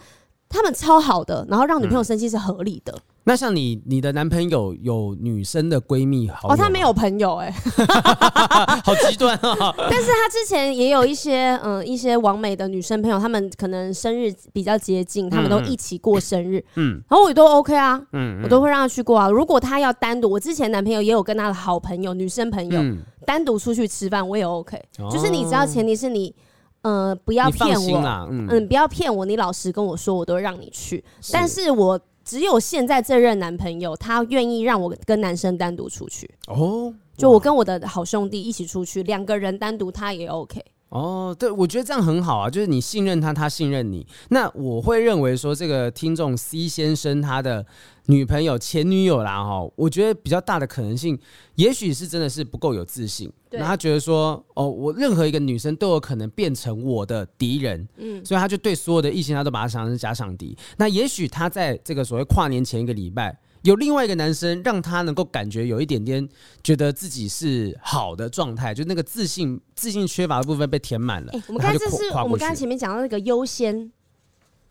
[0.48, 2.92] 他们超好的，然后让女朋友生气是合理的。
[2.92, 7.86] 嗯、那像你，你的男朋友有女生的闺蜜好哦，他没有朋友哎、欸，
[8.84, 9.74] 好极端啊！
[9.88, 19.30] 但是他之前也有一些嗯一些完美的女生朋友，他们可能生日比较接近，他们都一起过生日，嗯，然后我也都 OK 啊，嗯，我都会让他去过啊。
[19.30, 26.34] 如果他要单独，我之前男朋友也有跟他的好朋友女生朋友、嗯、单独出去吃饭，我也 OK，、哦、就是你知道前提是你。
[26.82, 27.98] 呃，不要骗我，
[28.30, 31.02] 嗯，嗯，不要骗我，你老实跟我说，我都让你去。
[31.20, 36.28] 是但是我只有现在这任男朋友，他愿意让我跟男生单独出去。
[36.48, 40.60] 哦，就我跟我的好兄弟一起出去，两个人单独他也 OK。
[40.92, 44.06] 哦，对，我觉得这样很好啊，就是你信任他，他信任你。
[44.28, 47.64] 那我会认为说，这个听众 C 先生他的
[48.08, 51.18] 女朋友、前女友啦，哈，我觉得比较大的可能性，
[51.54, 53.32] 也许是真的是不够有自信。
[53.48, 60.54] 对那他觉得说，哦，我任何一个女生都有可能变成我的敌人，嗯，所以他就对所有的异性他都把他想成假想敌。
[60.76, 63.34] 那也许他在这个所谓跨年前一个礼拜。
[63.62, 66.28] 有另外一个男生，让他能够感觉有一点点
[66.62, 71.32] 觉得自己是好的状态，就那个自信、自信缺乏的部分被填满了。
[71.32, 73.90] 欸、我们刚才这是我们刚才前面讲到那个优先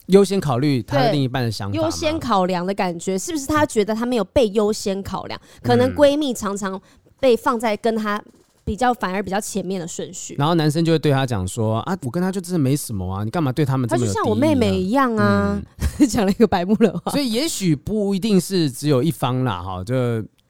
[0.08, 5.40] 优先考虑他的另一半的想法，优先考量的感觉，是不是他觉得他没有被优先考量？
[5.64, 6.82] 可能闺蜜常常
[7.20, 8.22] 被放在跟他。
[8.64, 13.88] 比较反而比较前面的顺序，然后男生就会对他讲说啊，我跟他就真的没什么啊，你干嘛对他们？
[13.90, 15.62] 他就像我妹妹一样啊，
[16.08, 17.12] 讲、嗯、 了一个白目的话。
[17.12, 19.96] 所以也许不一定是只有一方啦，哈，就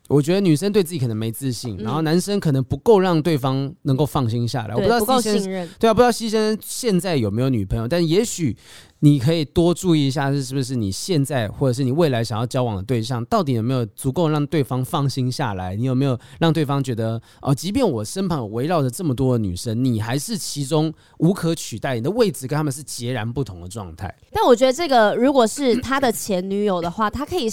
[0.09, 4.75] 我觉得女生对自己可能没自信，嗯、然后男生可能不够让对方能够放心下来。
[4.75, 8.55] 对我不知道不够信任，对啊，不知道西先生现在有没有女朋友，但也许。
[9.03, 15.75] 你可以多注意一下，是是不是你现在或者是你未来想要交往的对象，到底有没有足够让对方放心下来？
[15.75, 24.15] 你有没有让对方觉得哦，即便我身旁围绕着这么多的女生，你还是其中无可取代，你的位置跟他们是截然不同的状态。
[24.31, 27.47] 但我觉得这个如果是他的前女友的话，他可以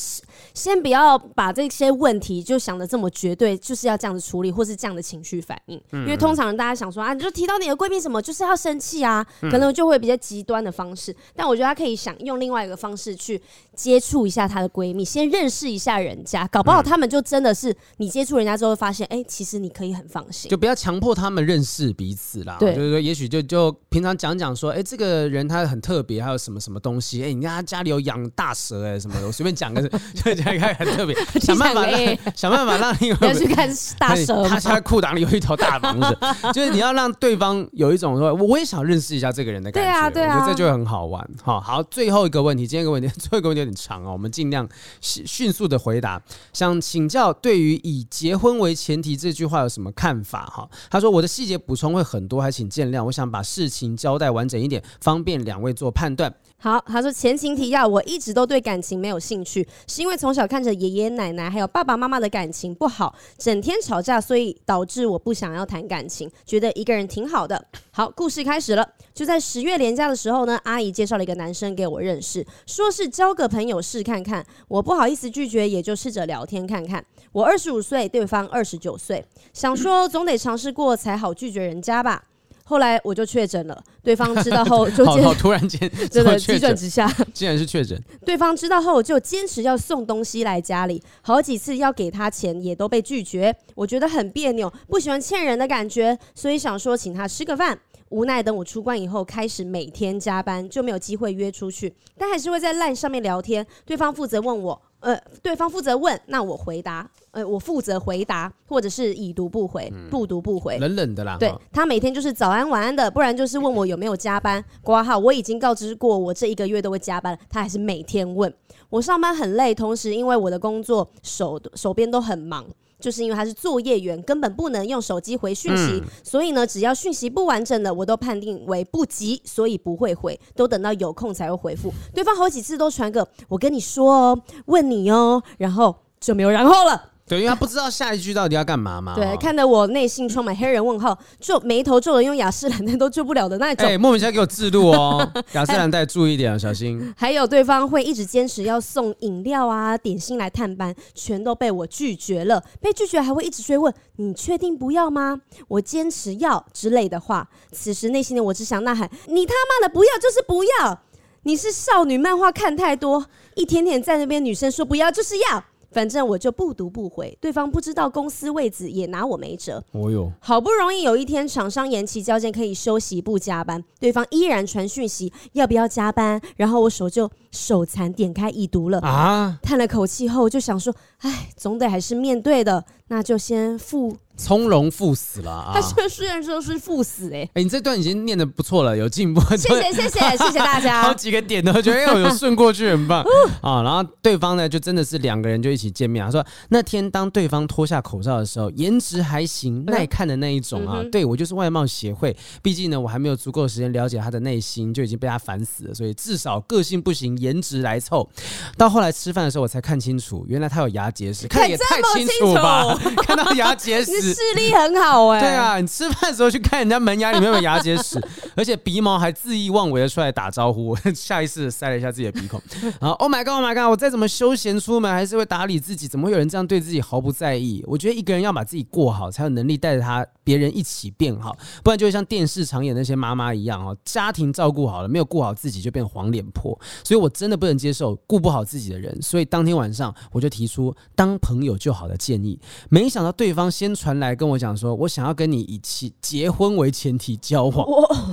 [0.53, 5.81] 先不要把这些问题就想得这么绝对，就是要这样子处理，或是这样的情绪反应。
[5.93, 11.17] 因为通常大家想说啊，你就提到你的闺蜜什么，就是要生气啊，可能就会比较极端的方式。
[11.39, 13.41] 但我觉得她可以想用另外一个方式去
[13.77, 22.57] 接触一下她的闺蜜，先认识一下人家，搞不好他们就真的是你接触人家之后发现，哎、欸，其实你可以很放心，就不要强迫他们认识彼此啦。
[22.59, 27.23] 对，就是说，也许就就平常讲讲说，哎、欸，这个人他很特别，还有什么什么东西？
[27.23, 29.81] 哎、欸，你看他家里有养大蛇、欸，哎，什么的，我随便讲个，
[30.15, 41.28] 就讲一个很特别， 想办法让想办法让你要去看大 蛇，他家裤裆里有一头大蟒蛇，就是你要让对方有一种说，我也想认识一下这个人的感觉，对啊，对啊，我觉得这就会很好玩。
[41.43, 44.69] 好好，最后一个问题，今天一个问题， 最后一个问题有点长哦，我们尽量
[45.01, 46.23] 迅迅速的回答。
[46.53, 50.47] 想请教，对于以结婚为前提这句话有什么看法？
[50.47, 53.05] 哈，他说我的细节补充会很多，还请见谅。
[53.05, 56.35] 我想把事情交代完整一点，方便两位做判断。
[56.61, 67.65] 好，他说前情提要，我一直都对感情没有兴趣，是因为从小看着爷爷奶奶还有爸爸妈妈的感情不好，整天吵架，所以导致我不想要谈感情，觉得一个人挺好的。
[67.93, 68.85] 好，故事开始了，
[69.15, 77.05] 就在十月连假的时候呢，阿姨介绍了一个男生给我认识，说是交个朋友试看看，我不好意思拒绝，也就试着聊天看看。
[77.31, 82.25] 我二十五岁，对方二十九岁，想说总得尝试过才好拒绝人家吧。
[82.69, 87.99] 后来我就确诊了，对方知道后就突然间 真的急转直下，竟然是确诊。
[88.27, 97.79] 对方知道后就坚持要送东西来家里，好几次要给他钱也都被拒绝，我觉得很别扭，不喜欢欠人的感觉，所以想说请他吃个饭。
[98.11, 103.67] 无奈等我出关以后，开始每天加班，就没有机会约出去，但还是会在 LINE 上面聊天。
[103.85, 104.83] 对方负责问我。
[105.01, 107.09] 呃，对方负责问，那我回答。
[107.31, 111.37] 呃，我负责回答，或者是已读不回，嗯、不读不回，冷冷的啦。
[111.39, 114.65] 对，他每天就是早安晚安的，不然就是问我有没有加班。
[114.83, 118.53] 挂号，我已经告知过我这一个月都会加班，他还是每天问。
[118.89, 122.65] 我上班很累，同时因为我的工作手手边都很忙。
[123.01, 131.93] 就是因为他是作业员，根本不能用手机回讯息，嗯、所以呢，只要讯息不完整的，我都判定为不急，所以不会回，都等到有空才会回复。
[132.13, 137.13] 对方好几次都传个“我跟你说哦，问你哦”，然后就没有然后了。
[137.29, 139.15] 对，因为他不知道下一句到底要干嘛嘛。
[139.15, 143.87] 对，看得我内心充满黑人问号，皱眉头皱的用雅诗兰黛都救不了的那种。
[143.87, 147.15] 哎，莫名其妙给我自录哦，雅诗兰黛 注意点啊，小心。
[147.17, 152.63] 还有对方会一直坚持要送饮料啊、点心来探班，全都被我拒绝了。
[152.81, 157.49] 被拒绝还会一直追问：“你确定不要吗？”我坚持要之类的话。
[157.73, 161.01] 此时内心的我只想呐喊：“你他妈的不要就是不要！
[161.43, 169.83] 你是少女漫画看太多，一天天在那边女生说不要就是要。”反正我就不读不回，对方不知道公司位置也拿我没辙。
[169.93, 184.17] 哦哟，好不容易有一天厂商延期交件可以休息不加班，对方依然传讯息要不要加班，然后我手就手残点开已读了啊，叹了口气后就想说，哎，总得还是面对的，那就先赴。
[184.41, 185.73] 从容赴死了啊！
[185.75, 189.41] 他虽虽然说是赴死哎，哎，你这段已经念的不错了，有进步。
[189.57, 191.03] 谢谢谢谢 谢谢大家。
[191.03, 193.25] 好几个点都觉得哎，有顺过去，很棒
[193.61, 193.83] 啊。
[193.83, 196.25] 然后对方呢，就真的是两个人就一起见面。
[196.25, 201.03] 他说那天当对方脱下口罩的时候，颜值还行，耐看的那一种啊。
[201.11, 205.95] 对我就是外貌协会，毕竟呢，我还没有足够时间了解他的内心，就已经被他烦死了。
[205.95, 208.29] 所以至少个性不行，颜值来凑。
[208.77, 212.97] 到后来吃饭的时候，我才看清楚，原来他有牙结石，看得也太清楚吧？
[213.27, 214.35] 看到牙结石。
[214.35, 218.23] 视力很好哎、欸，对啊，你吃饭的时候去看人家门牙里面有牙结石，
[218.55, 222.61] 而且鼻毛还恣意妄为的出来打招呼， 下意识塞了一下自己的鼻孔。
[223.01, 227.83] 然后 Oh my God，Oh my God，我再怎么休闲出门还是会打理自己，怎么会有人这样对自己毫不在意？
[227.87, 236.79] 我觉得一个人要把自己过好，才有能力带着他别人一起变好，不然就会像电视常演那些妈妈一样哦，家庭照顾好了，没有顾好自己就变黄脸婆。
[237.03, 242.59] 所以我真的不能接受顾不好自己的人，所以当天晚上我就提出当朋友就好的建议，
[242.89, 247.87] 没想到对方先传来跟我讲说，我想要跟你以其结婚为前提交往。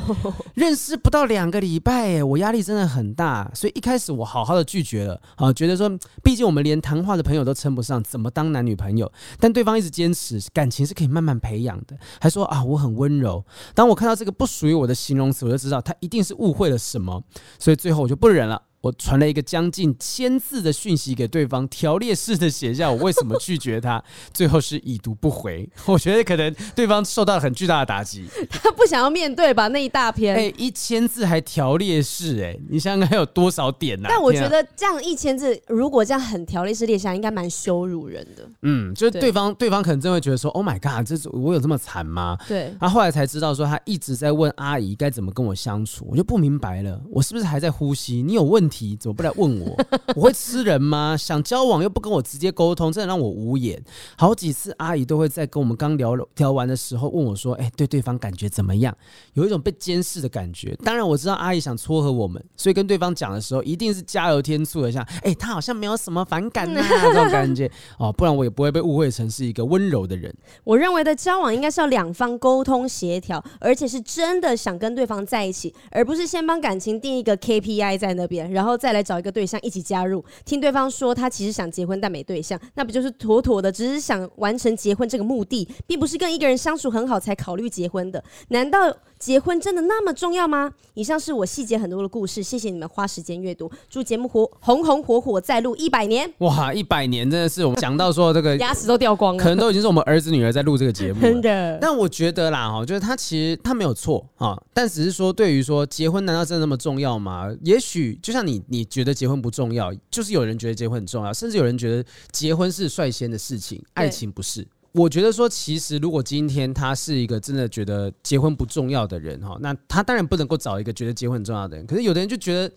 [0.56, 5.89] 认识不到两个礼拜，哎，我压力真的很大，所以一开始我好好的拒绝了，啊，觉得说，
[6.24, 9.12] 毕竟我们连谈话的朋友都称不上，怎么当男女朋友？
[9.39, 13.43] 但对方一直坚持，感情是可以慢慢培养的，还说啊，我很温柔。
[13.74, 17.24] 当我看到这个不属于我的形容词，我就知道他一定是误会了什么，
[17.60, 18.62] 所以最后我就不忍了。
[18.86, 25.67] 我传了一个将近千字的讯息给对方，条列式的写下我为什么拒绝他， 最后是已读不回。
[25.88, 30.36] 我觉得可能对方受到了很巨大的打击，他不想要面对吧那一大篇。
[30.36, 34.09] 哎、欸，一千字还条列式，哎，你想想看有多少点呢、啊？
[34.13, 38.47] 但我觉得这样一千字，如果这样很条列式列下来，应该蛮羞辱人的。
[38.61, 42.38] 嗯，就是对方对，对方可能真会觉得说，Oh my god，这是我有这么惨吗？
[42.47, 42.71] 对。
[42.79, 48.21] 他后来才知道说，他一直在问阿姨该怎么跟我相处，我就不明白了，我是不是还在呼吸？
[48.21, 48.74] 你有问题？
[48.99, 49.78] 怎么不来问我？
[50.15, 51.15] 我会吃人吗？
[51.17, 53.82] 想交往又不跟我直接沟通，真的让我无言。
[54.17, 58.95] 好几次阿姨都会在跟我们刚聊聊完的时候问我说：“哎，对对方感觉怎么样？”
[59.34, 60.76] 有一种被监视的感觉。
[60.84, 70.34] 当然我知道阿姨想撮合我们，所以跟对方讲的时候一定是加油添醋的，像“哎，他好像没有什么反感呐、啊” 这种感觉哦，不然我也不会被误会成是一个温柔的人。
[70.63, 78.64] 我认为的交往应该是要两方沟通协调，而且是真的想跟对方在一起，而不是先帮感情定一个 KPI 在那边，然后。
[78.66, 88.24] 后再来找一个对象一起加入，听对方说他其实想结婚但没对象，那不就是妥妥的只是想完成结婚这个目的，并不是跟一个人相处很好才考虑结婚的？
[88.49, 90.72] 难道结婚真的那么重要吗？
[90.93, 96.32] 以上是我细节很多的故事，谢谢你们花时间阅读，祝节目火红红火火再录一百年！
[96.39, 101.22] 哇，一百年真的是我们讲到说这个 牙齿都掉光了，可能都已经是我们儿子女儿在录这个节目了。
[101.22, 107.49] 真的，但我觉得啦，哈，就是他其实他没有错啊，但只是说对于说结婚难道真的那么重要吗？
[107.63, 114.68] 也许就像你你觉得结婚不重要，就是有人觉得结婚很重要，甚至有人觉得结婚是率先的事情，爱情不是。
[114.91, 121.86] 我觉得说，其实如果今天他是一个真的觉得结婚不重要的人哈，那他当然不能够找一个觉得结婚很重要的人。
[121.86, 122.74] 可是有的人就觉得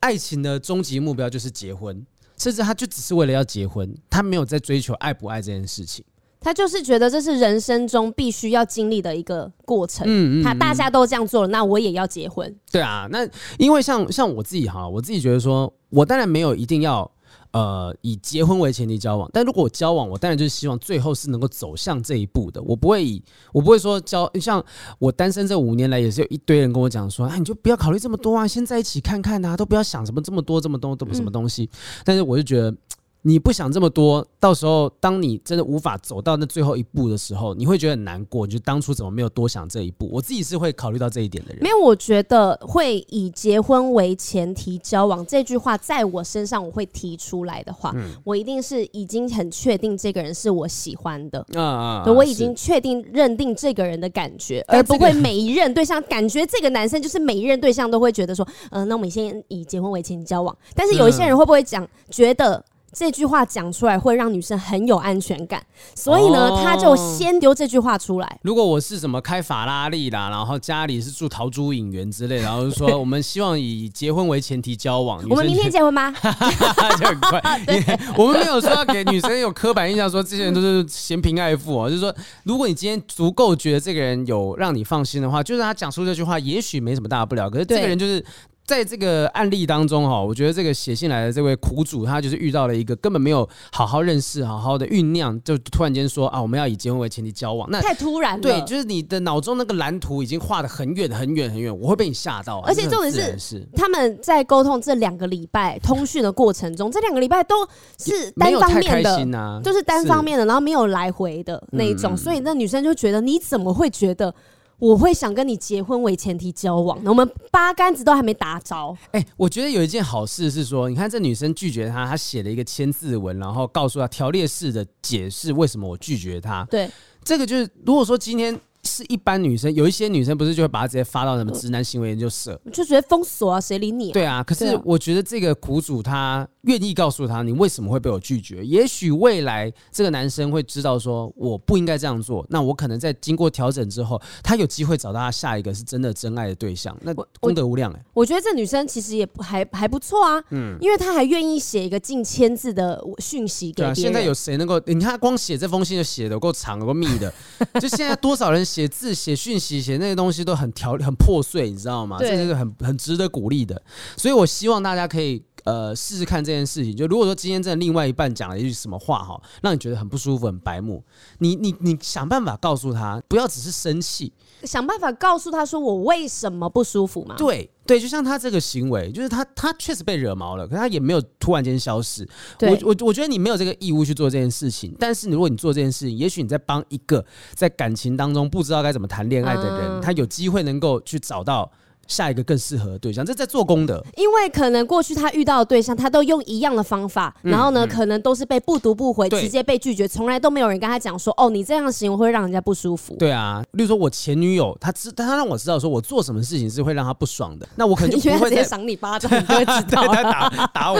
[0.00, 2.06] 爱情的终极目标就是结婚，
[2.38, 6.02] 甚至他就只是为了要结婚，他没有在追求爱不爱这件事情。
[6.48, 10.06] 他就是觉得这是人生中必须要经历的一个过程。
[10.08, 12.56] 嗯嗯，他大家都这样做了，那我也要结婚。
[12.72, 13.28] 对啊，那
[13.58, 17.10] 因为像像我自己哈，我自己觉得说，我当然没有一定要。
[17.50, 22.62] 呃，以结婚为前提交往，但如果我交往，我当然就是希望最后是能够走向这一步的。
[22.62, 23.22] 我不会以，
[23.52, 24.62] 我不会说交，像
[24.98, 31.68] 我单身这五年来，也是有一堆人跟我讲说，哎，你就不要考虑这么多啊，先在一起看看啊，都不要想什么这么多这么多什么东西。
[32.04, 32.74] 但是我就觉得。
[33.22, 38.46] 你不想这么多，到时候当你真的无法走到那最后一步的时候，你会觉得很难过。
[38.46, 40.08] 你就当初怎么没有多想这一步？
[40.12, 41.62] 我自己是会考虑到这一点的人。
[41.62, 52.04] 没有，我觉得会以结婚为前提交往这句话，在我身上我会提出来的话，嗯、我一定是已经很确定这个人是我喜欢的啊啊！
[52.06, 60.56] 我已经确定认定这个人的感觉，而不会每一任对象感觉这个男生就是每一任对象都会觉得说，嗯、呃，那我们先以结婚为前提交往。
[60.74, 62.64] 但是有一些人会不会讲觉得？
[62.92, 65.62] 这句话讲出来会让女生很有安全感，
[65.94, 68.38] 所以呢，他就先丢这句话出来。
[68.42, 76.10] 如果我是什么开法拉利啦，然后家里是住陶朱隐园之类，然后就说我们希望以结婚为前提交往， 我们明天结婚吗？
[76.98, 77.40] 就很快，
[78.16, 81.88] 我们没有说要给女生有刻板印象，说这些人都是嫌贫爱富哦。
[81.88, 82.14] 就是说，
[82.44, 87.50] 如果你今天足够觉得这个人有让你放心的话，就是他讲出这句话，也许没什么大不了。
[87.50, 88.24] 可是这个人就是。
[88.68, 98.42] 在这个案例当中哈，我觉得这个写信来的这位苦主，他就是遇到了一个根本没有好好认识、好好的酝酿，就突然间说啊，我们要以结婚为前提交往，那太突然了。
[98.42, 102.60] 对，就是你的脑中那个蓝图已经画的很远很远很远，我会被你吓到。
[102.60, 107.66] 而且重点是，是他们在沟通这两个礼拜通讯的过程中，这两个礼拜都
[107.98, 114.34] 是单方面的，啊、就是单方面的，然后没有来回的那一种，嗯、所以那女生就觉得你怎么会觉得？
[114.78, 118.96] 我会想跟你结婚为前提交往，我们八竿子都还没打着。
[119.12, 126.64] 哎，我觉得有一件好事是说，你看这女生拒绝他，她写了一个千字文，然后告诉他条列式的解释为什么我拒绝他。
[126.70, 126.90] 对，
[127.24, 128.58] 这个就是如果说今天。
[128.84, 134.14] 是一般女生，有一些女生不是就会把它直接发到什么直男行为研究社，就直接封锁啊，谁理你啊？
[134.14, 148.04] 对啊，可是我觉得这个苦主他愿意告诉他你为什么会被我拒绝，也许未来这个男生会知道说我不应该这样做，那我可能在经过调整之后，他有机会找到他下一个是真的真爱的对象，那功德无量哎、欸。
[148.14, 153.94] 我觉得这女生其实也还还不错啊，嗯，因为她还愿意写一个近千字的讯息给别人。
[153.94, 154.80] 对啊，现在有谁能够？
[154.86, 157.30] 你看光写这封信就写的够长够密的，
[157.80, 158.78] 就现在多少人写？
[158.78, 162.16] 写字、写讯息、写那些东西都很条、很破碎，你知道吗？
[162.16, 163.82] 对这是很很值得鼓励的。
[164.16, 166.96] 所以我希望大家可以呃试试看这件事情。
[166.96, 171.04] 就如果说今天真的另外一半讲了一句什么话哈，让你觉得很不舒服、很白目，
[171.38, 174.32] 你你你想办法告诉他，不要只是生气，
[174.64, 177.34] 想办法告诉他说我为什么不舒服嘛？
[177.36, 177.70] 对。
[177.88, 182.28] 对，就像他这个行为，就是他他确实被惹毛了，可是他也没有突然间消失。
[182.60, 191.72] 我我我觉得你没有这个义务去做这件事情，但是如果你做这件事情，也许你在帮一个在感情当中不知道该怎么谈恋爱的人，嗯、他有机会能够去找到。
[192.08, 194.04] 下一个更适合的对象，这在做功德。
[194.16, 203.14] 因为可能过去他遇到的对象，他都用一样的方法，嗯、然后呢，嗯、可能都是被不读不回，对直接被拒绝，从来都没有人跟他讲说，哦，你这样行为会让人家不舒服。
[203.16, 210.08] 对啊，例如说我前女友，她知，她让我知道说我做什么事情是会让她不爽的，那我可能就 不会再赏你巴掌，你就会知道。
[210.08, 210.98] 他打打我，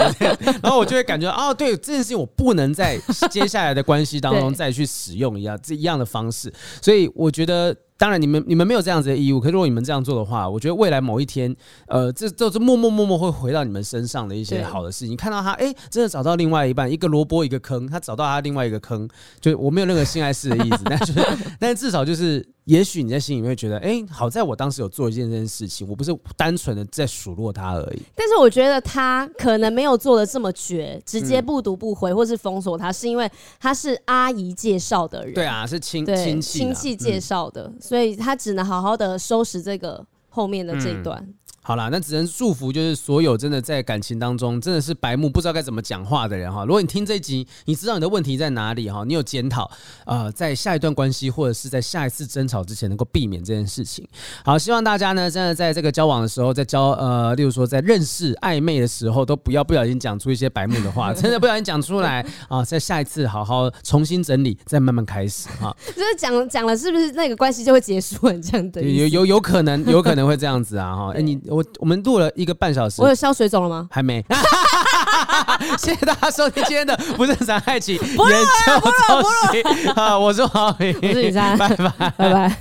[0.63, 2.99] 然后我就会感觉哦，对这件事情，我不能在
[3.31, 6.53] 接下来的关系当中 再去使用一样这一样的方式，
[6.83, 7.75] 所以我觉得。
[7.99, 9.41] 当然，你们你们没有这样子的义务。
[9.41, 11.55] 可是如果你们这样做的话，我觉得未来某一天，
[11.89, 15.11] 呃，这这这默默默默会回到你们身上的一些好的事情。
[15.11, 19.09] 你看到他，哎，真的找到另外一半，一个萝卜一个坑，他找到他另外一个坑，
[19.41, 21.21] 就我没有任何性爱事的意思， 但就是，
[21.59, 22.49] 但是至少就是。
[22.69, 28.03] 也许你在心里面会觉得，哎、欸，好在我当时有做一件这件事情，我不是单纯的在数落他而已。
[28.15, 35.33] 但是我觉得他可能没有做的这么绝，直接不读不回，或是封锁他，是因为他是阿姨介绍的人。
[35.33, 41.19] 对啊，是亲亲戚亲戚介绍的，嗯、所以他只能好好的收拾这个后面的这一段。
[41.27, 41.35] 嗯
[41.69, 46.65] 好啦，那只能祝福，就是所有真的在感情当中真的是白目不知道该怎么讲话的人哈。
[46.65, 49.71] 如果你听这一集，你知道你的问题在哪里哈，你有检讨
[50.07, 54.03] 呃，在下一段关系或者是在下一次争吵之前能够避免这件事情。
[54.43, 65.77] 好，希望大家呢真的在这个交往的时候，在交呃，例如说在认识暧昧的时候，都不要不小心讲出一些白目的话， 真的不小心讲出来啊，在下一次好好重新整理，再慢慢开始哈。
[65.95, 68.41] 就是讲讲了，是不是那个关系就会结束了？
[68.41, 71.13] 这样的有有有可能有可能会这样子啊哈。
[71.15, 73.89] 哎，你我我们录了一个半小时，我有消水肿了吗？
[73.91, 74.25] 还没。
[75.77, 79.95] 谢谢大家收听今天的不正常爱情研究不录了，不录了，不录了。
[79.95, 82.57] 好，我是黄明，我是雨珊，拜拜，拜拜。